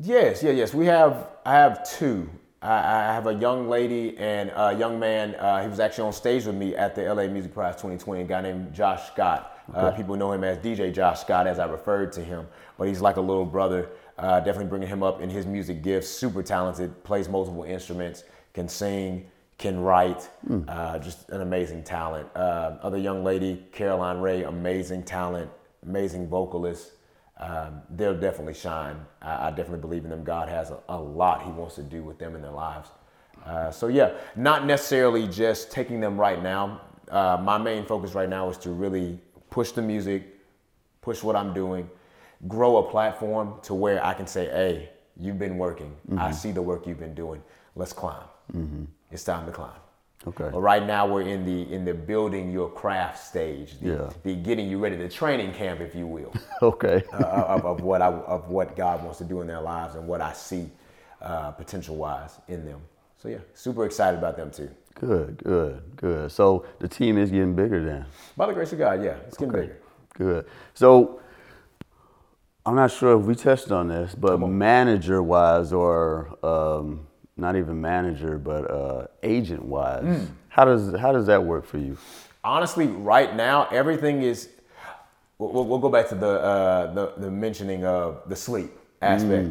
[0.00, 0.74] yes, yeah, yes.
[0.74, 1.28] We have.
[1.44, 2.28] I have two.
[2.62, 2.78] I,
[3.10, 5.34] I have a young lady and a young man.
[5.36, 8.22] Uh, he was actually on stage with me at the LA Music Prize 2020.
[8.22, 9.58] A guy named Josh Scott.
[9.72, 12.46] Uh, people know him as DJ Josh Scott, as I referred to him.
[12.76, 13.88] But he's like a little brother.
[14.18, 16.08] Uh, definitely bringing him up in his music gifts.
[16.08, 17.02] Super talented.
[17.04, 18.24] Plays multiple instruments.
[18.52, 19.26] Can sing.
[19.56, 20.28] Can write.
[20.68, 22.28] Uh, just an amazing talent.
[22.34, 24.42] Uh, other young lady, Caroline Ray.
[24.42, 25.50] Amazing talent.
[25.86, 26.92] Amazing vocalist
[27.40, 28.96] um, they'll definitely shine.
[29.22, 30.22] I, I definitely believe in them.
[30.22, 32.90] God has a, a lot He wants to do with them in their lives.
[33.44, 36.82] Uh, so yeah, not necessarily just taking them right now.
[37.10, 40.22] Uh, my main focus right now is to really push the music,
[41.00, 41.88] push what I'm doing,
[42.46, 45.96] grow a platform to where I can say, "Hey, you've been working.
[46.18, 47.42] I see the work you've been doing.
[47.74, 48.22] Let's climb.
[49.10, 49.80] It's time to climb."
[50.26, 50.50] Okay.
[50.52, 54.10] But right now we're in the in the building your craft stage, the, Yeah.
[54.22, 57.02] the getting you ready, the training camp, if you will Okay.
[57.12, 60.06] uh, of, of what I, of what God wants to do in their lives and
[60.06, 60.68] what I see
[61.22, 62.80] uh, potential wise in them.
[63.16, 64.68] So yeah, super excited about them too.
[64.94, 66.30] good, good, good.
[66.32, 68.04] So the team is getting bigger then.
[68.36, 69.78] By the grace of God, yeah, it's getting bigger.
[70.14, 70.46] Good.
[70.74, 71.20] So
[72.66, 77.06] I'm not sure if we touched on this, but manager wise or um,
[77.40, 80.24] not even manager, but uh, agent wise, Hmm.
[80.48, 81.96] how does how does that work for you?
[82.44, 84.48] Honestly, right now everything is.
[85.38, 89.48] We'll, we'll- go back to the, uh, the the mentioning of the sleep aspect.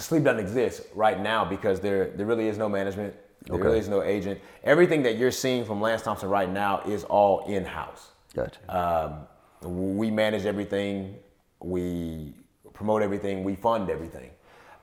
[0.00, 3.14] Sleep doesn't exist right now because there there really is no management.
[3.44, 3.62] There Okay.
[3.64, 4.40] really is no agent.
[4.64, 8.10] Everything that you're seeing from Lance Thompson right now is all in house.
[8.34, 8.58] Gotcha.
[8.68, 9.10] Um,
[9.96, 11.14] we manage everything.
[11.60, 12.34] We
[12.74, 13.44] promote everything.
[13.44, 14.30] We fund everything.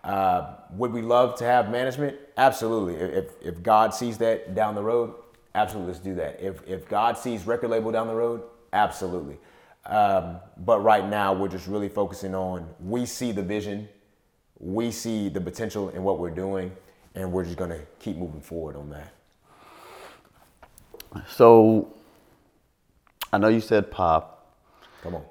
[0.04, 2.16] Uh, would we love to have management?
[2.38, 2.96] Absolutely.
[2.96, 5.14] If, if, God sees that down the road,
[5.54, 6.42] absolutely, let's do that.
[6.42, 8.42] If, if God sees record label down the road,
[8.74, 9.38] absolutely.
[9.86, 13.88] Um, but right now, we're just really focusing on we see the vision,
[14.60, 16.72] we see the potential in what we're doing,
[17.16, 19.14] and we're just going to keep moving forward on that.
[21.28, 21.94] So
[23.32, 24.56] I know you said pop.
[25.02, 25.24] Come on.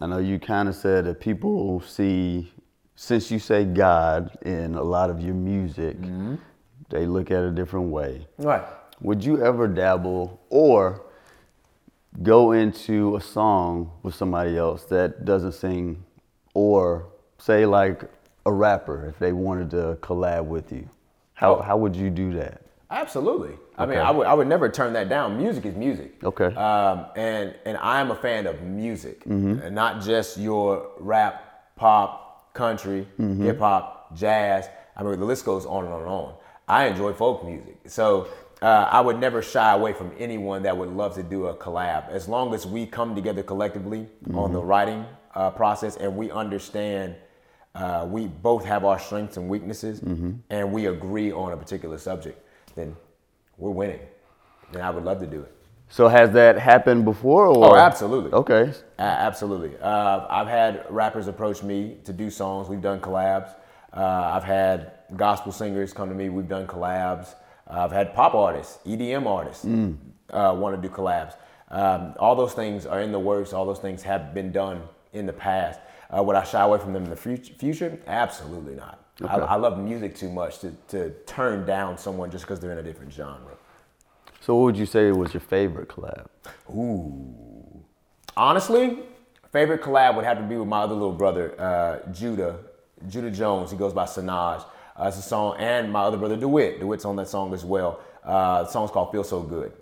[0.00, 2.50] I know you kind of said that people see,
[3.02, 5.96] since you say God in a lot of your music,
[6.90, 8.26] they look at it a different way.
[8.36, 8.62] Right.
[9.00, 11.00] Would you ever dabble or
[12.22, 16.04] go into a song with somebody else that doesn't sing,
[16.52, 17.06] or
[17.38, 18.02] say like
[18.44, 20.86] a rapper if they wanted to collab with you?
[21.32, 21.62] How, Oh.
[21.62, 22.60] how would you do that?
[22.90, 23.56] Absolutely.
[23.78, 25.38] I mean, I would, I would never turn that down.
[25.38, 26.22] Music is music.
[26.22, 26.54] Okay.
[26.54, 29.60] Um, and and I am a fan of music, Mm-hmm.
[29.62, 32.19] and not just your rap, pop,
[32.52, 33.44] country, Mm-hmm.
[33.44, 34.68] hip hop, jazz.
[34.96, 36.34] I mean, the list goes on and on and on.
[36.68, 38.28] I enjoy folk music, so
[38.62, 42.08] uh, I would never shy away from anyone that would love to do a collab,
[42.10, 44.52] as long as we come together collectively on Mm-hmm.
[44.54, 47.14] the writing uh, process and we understand.
[47.72, 50.32] Uh, we both have our strengths and weaknesses, Mm-hmm.
[50.50, 52.36] and we agree on a particular subject.
[52.74, 52.96] Then
[53.58, 54.00] we're winning,
[54.72, 55.52] and I would love to do it.
[55.92, 57.46] So has that happened before?
[57.48, 57.70] Or?
[57.70, 58.30] Oh, absolutely.
[58.32, 58.72] Okay.
[58.98, 59.76] A- absolutely.
[59.82, 62.68] Uh, I've had rappers approach me to do songs.
[62.68, 63.52] We've done collabs.
[63.92, 66.28] Uh, I've had gospel singers come to me.
[66.28, 67.34] We've done collabs.
[67.68, 71.34] Uh, I've had pop artists, EDM artists uh, want to do collabs.
[71.70, 73.52] Um, all those things are in the works.
[73.52, 74.82] All those things have been done
[75.12, 75.80] in the past.
[76.16, 77.98] Uh, would I shy away from them in the future?
[78.06, 78.98] Absolutely not.
[79.28, 82.78] I, I love music too much to, to turn down someone just because they're in
[82.78, 83.56] a different genre.
[84.40, 86.26] So what would you say was your favorite collab?
[86.70, 87.84] Ooh.
[88.36, 89.00] Honestly,
[89.52, 92.58] favorite collab would have to be with my other little brother, uh, Judah,
[93.06, 93.70] Judah Jones.
[93.70, 94.64] He goes by Sanaj.
[94.96, 96.80] Uh, it's a song, and my other brother DeWitt.
[96.80, 98.00] DeWitt's on that song as well.
[98.24, 99.72] Uh, the song's called "Feel So Good."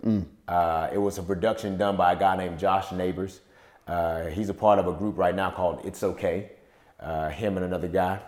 [0.46, 3.40] Uh, it was a production done by a guy named Josh Neighbors.
[3.86, 6.52] Uh, he's a part of a group right now called It's Okay.
[7.00, 8.18] Uh, him and another guy.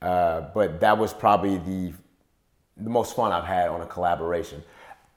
[0.00, 1.92] Uh, but that was probably the
[2.76, 4.62] the most fun I've had on a collaboration.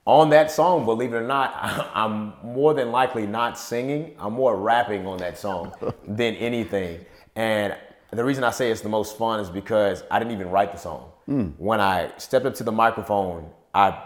[0.08, 1.53] On that song, believe it or not,
[1.93, 4.16] I'm more than likely not singing.
[4.18, 5.74] I'm more rapping on that song
[6.08, 7.05] than anything.
[7.36, 7.76] And
[8.12, 10.78] the reason I say it's the most fun is because I didn't even write the
[10.78, 11.12] song.
[11.26, 11.47] Hmm.
[11.58, 14.01] When I stepped up to the microphone, I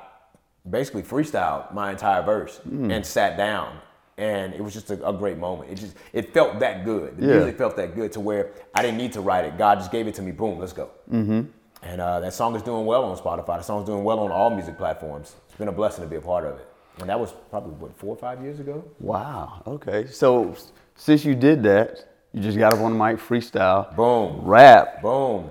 [0.68, 2.90] basically freestyled my entire verse hmm.
[2.90, 3.78] and sat down.
[4.18, 5.72] And it was just a, a great moment.
[5.72, 7.18] It just it felt that good.
[7.18, 7.34] The Yeah.
[7.34, 9.56] music felt that good to where I didn't need to write it.
[9.56, 10.32] God just gave it to me.
[10.32, 10.90] Boom, let's go.
[11.12, 11.42] Mm-hmm.
[11.84, 13.58] And uh, that song is doing well on Spotify.
[13.58, 15.36] The song's doing well on all music platforms.
[15.52, 16.66] It's been a blessing to be a part of it.
[17.02, 18.86] And that was probably, what, four or five years ago?
[19.02, 19.62] Wow.
[19.68, 20.08] Okay.
[20.08, 20.56] So
[20.96, 24.40] since you did that, you just got up on the mic, freestyle, Boom.
[24.46, 25.02] rap.
[25.02, 25.50] Boom.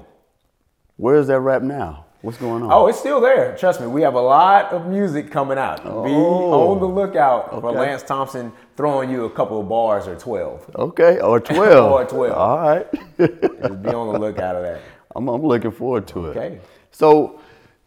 [0.96, 2.06] Where's that rap now?
[2.22, 2.72] What's going on?
[2.72, 3.54] Oh, it's still there.
[3.58, 5.82] Trust me, we have a lot of music coming out.
[5.84, 6.70] Be Oh.
[6.72, 10.70] on the lookout for Lance Thompson throwing you a couple of bars or 12.
[10.76, 11.20] Okay.
[11.20, 11.92] Or twelve.
[11.92, 12.32] Or 12.
[12.34, 12.86] All right.
[13.18, 14.80] Just be on the lookout of that.
[15.14, 16.36] I'm, I'm looking forward to it.
[16.38, 16.60] Okay.
[16.90, 17.38] So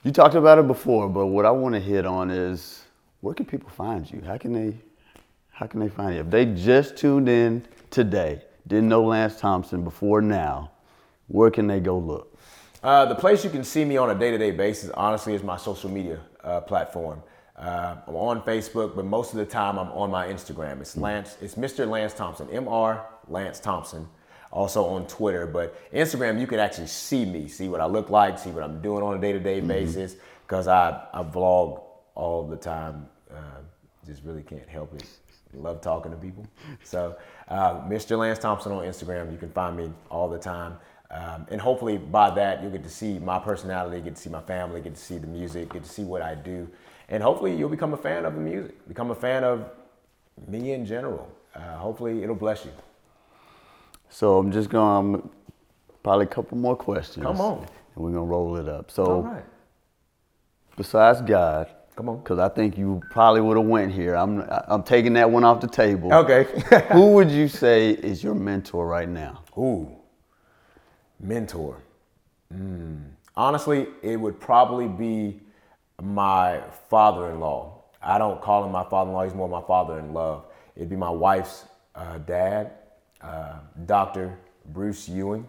[0.04, 2.84] you talked about it before, but what I want to hit on is
[3.22, 4.22] where can people find you?
[4.26, 4.78] How can they
[5.51, 6.22] how can they find you?
[6.22, 10.72] If they just tuned in today, didn't know Lance Thompson before now,
[11.28, 12.38] where can they go look?
[12.82, 15.89] Uh, the place you can see me on a day-to-day basis, honestly, is my social
[15.89, 17.22] media uh, platform.
[17.56, 20.82] Uh, I'm on Facebook, but most of the time I'm on my Instagram.
[20.82, 21.38] It's Lance.
[21.39, 21.88] It's Mr.
[21.88, 22.47] Lance Thompson.
[22.47, 23.01] Mr.
[23.30, 24.08] Lance Thompson.
[24.54, 28.38] Also on Twitter, but Instagram you can actually see me, see what I look like,
[28.38, 30.16] see what I'm doing on a day-to-day basis.
[30.45, 31.82] Because I I vlog
[32.16, 33.08] all the time.
[33.34, 33.62] Uh,
[34.06, 35.06] just really can't help it.
[35.56, 36.45] Love talking to people.
[36.84, 37.16] So,
[37.47, 38.18] uh, Mr.
[38.18, 39.32] Lance Thompson on Instagram.
[39.32, 40.78] You can find me all the time.
[41.12, 44.41] Um, and hopefully by that, you'll get to see my personality, get to see my
[44.41, 46.68] family, get to see the music, get to see what I do.
[47.10, 49.70] And hopefully you'll become a fan of the music, become a fan of
[50.47, 51.32] me in general.
[51.54, 52.72] Uh, hopefully it'll bless you.
[54.14, 55.30] So I'm just going to
[56.03, 57.26] probably a couple more questions.
[57.26, 57.57] Come on.
[57.95, 58.91] And we're going to roll it up.
[58.91, 59.43] So right.
[60.78, 62.18] besides God, Come on.
[62.20, 64.14] because I think you probably would have went here.
[64.16, 66.14] I'm I'm taking that one off the table.
[66.14, 66.45] Okay.
[66.91, 69.43] Who would you say is your mentor right now?
[69.57, 69.89] Ooh,
[71.20, 71.78] mentor.
[72.53, 73.05] Mm.
[73.36, 75.39] Honestly, it would probably be
[76.01, 77.82] my father-in-law.
[78.01, 80.45] I don't call him my father-in-law; he's more my father-in-love.
[80.76, 82.72] It'd be my wife's uh, dad,
[83.24, 84.38] uh, Dr.
[84.67, 85.47] Bruce Ewing.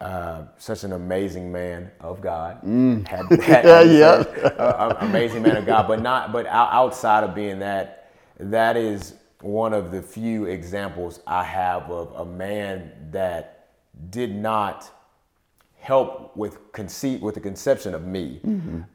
[0.00, 2.58] Uh, such an amazing man of God.
[3.06, 4.24] Had, had- Yeah, yeah.
[4.58, 6.32] a- amazing man of God, but not.
[6.32, 12.12] But outside of being that, that is one of the few examples I have of
[12.16, 13.70] a man that
[14.10, 14.90] did not
[15.78, 18.40] help with conceit with the conception of me,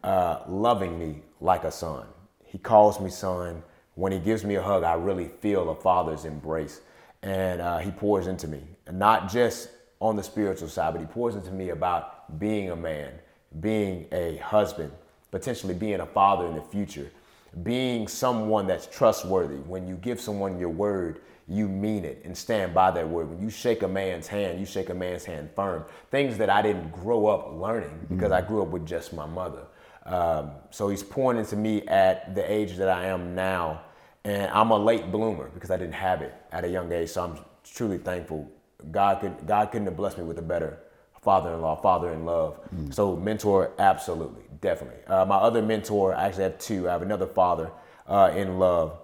[0.03, 2.05] uh, loving me like a son.
[2.43, 3.63] He calls me son.
[3.95, 6.81] When he gives me a hug, I really feel a father's embrace,
[7.23, 11.05] and uh, he pours into me, and not just on the spiritual side, but he
[11.07, 13.11] pours into me about being a man,
[13.59, 14.91] being a husband,
[15.31, 17.11] potentially being a father in the future,
[17.63, 19.57] being someone that's trustworthy.
[19.57, 23.29] When you give someone your word, you mean it and stand by that word.
[23.29, 25.83] When you shake a man's hand, you shake a man's hand firm.
[26.11, 29.63] Things that I didn't grow up learning because I grew up with just my mother.
[30.05, 33.81] Um, so he's pointing to me at the age that I am now.
[34.25, 37.09] And I'm a late bloomer because I didn't have it at a young age.
[37.09, 38.51] So I'm truly thankful.
[38.91, 40.79] God could God couldn't have blessed me with a better
[41.21, 42.59] father-in-law, father in love.
[42.91, 45.03] So mentor, absolutely, definitely.
[45.05, 46.87] Uh, my other mentor, I actually have two.
[46.87, 47.71] I have another father
[48.07, 48.97] uh, in love,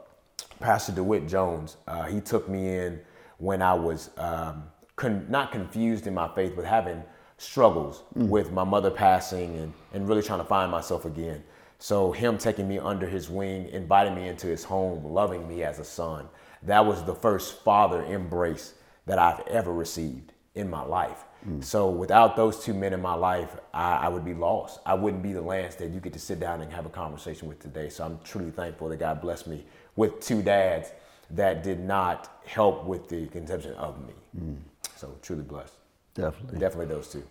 [0.59, 1.77] Pastor DeWitt Jones.
[1.87, 3.01] Uh, he took me in
[3.37, 4.63] when I was um,
[4.95, 7.03] con- not confused in my faith, but having
[7.37, 11.43] struggles with my mother passing and, and really trying to find myself again.
[11.79, 15.79] So him taking me under his wing, inviting me into his home, loving me as
[15.79, 16.27] a son,
[16.63, 18.73] that was the first father embrace
[19.05, 21.25] that I've ever received in my life.
[21.43, 21.61] Hmm.
[21.61, 24.79] So without those two men in my life, I, I would be lost.
[24.85, 27.47] I wouldn't be the Lance that you get to sit down and have a conversation
[27.47, 27.89] with today.
[27.89, 29.65] So I'm truly thankful that God blessed me
[29.95, 30.91] with two dads
[31.31, 34.13] that did not help with the conception of me.
[34.37, 34.55] Hmm.
[34.95, 35.73] So truly blessed.
[36.13, 36.59] Definitely.
[36.59, 37.23] Definitely those two.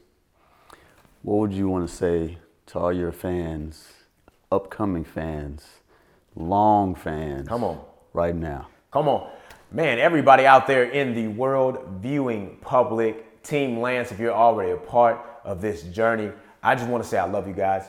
[1.22, 3.88] What would you want to say to all your fans,
[4.55, 5.65] upcoming fans,
[6.37, 7.49] long fans?
[7.49, 7.85] Come on.
[8.13, 8.69] Right now.
[8.93, 9.31] Come on.
[9.73, 14.77] Man, everybody out there in the world viewing public, Team Lance, if you're already a
[14.77, 16.31] part of this journey,
[16.63, 17.85] I just want to say I love you guys.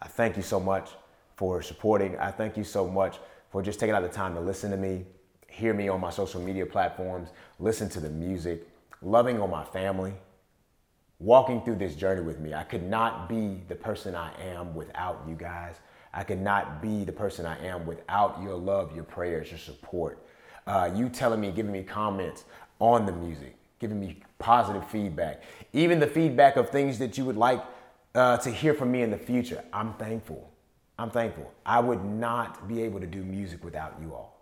[0.00, 0.90] I thank you so much
[1.34, 2.16] for supporting.
[2.18, 3.18] I thank you so much
[3.50, 5.04] for just taking out the time to listen to me,
[5.48, 8.68] hear me on my social media platforms, listen to the music,
[9.02, 10.14] loving on my family,
[11.18, 12.54] walking through this journey with me.
[12.54, 15.76] I could not be the person I am without you guys.
[16.16, 20.26] I could not be the person I am without your love, your prayers, your support.
[20.66, 22.44] Uh, you telling me, giving me comments
[22.80, 25.42] on the music, giving me positive feedback,
[25.74, 27.62] even the feedback of things that you would like
[28.14, 29.62] uh, to hear from me in the future.
[29.74, 30.50] I'm thankful.
[30.98, 31.52] I'm thankful.
[31.66, 34.40] I would not be able to do music without you all.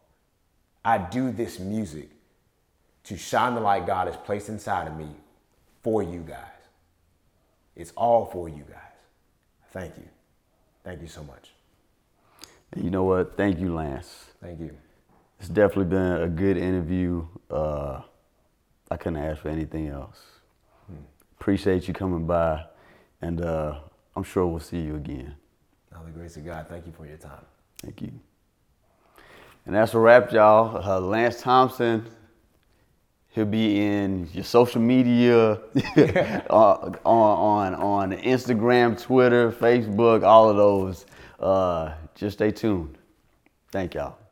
[0.84, 2.08] I do this music
[3.02, 5.08] to shine the light God has placed inside of me
[5.82, 6.38] for you guys.
[7.74, 8.78] It's all for you guys.
[9.72, 10.08] Thank you.
[10.84, 11.50] Thank you so much.
[12.76, 13.36] You know what?
[13.36, 14.26] Thank you, Lance.
[14.42, 14.76] Thank you.
[15.38, 17.26] It's definitely been a good interview.
[17.50, 18.00] Uh,
[18.90, 20.20] I couldn't ask for anything else.
[21.38, 22.64] Appreciate you coming by,
[23.20, 23.80] and uh,
[24.16, 25.34] I'm sure we'll see you again.
[25.94, 26.66] All the grace of God.
[26.68, 27.44] Thank you for your time.
[27.82, 28.12] Thank you.
[29.66, 30.82] And that's a wrap, y'all.
[30.82, 32.06] Uh, Lance Thompson.
[33.28, 35.60] He'll be in your social media,
[36.50, 41.04] on, on on Instagram, Twitter, Facebook, all of those.
[41.38, 42.98] Uh, just stay tuned.
[43.70, 44.23] Thank y'all.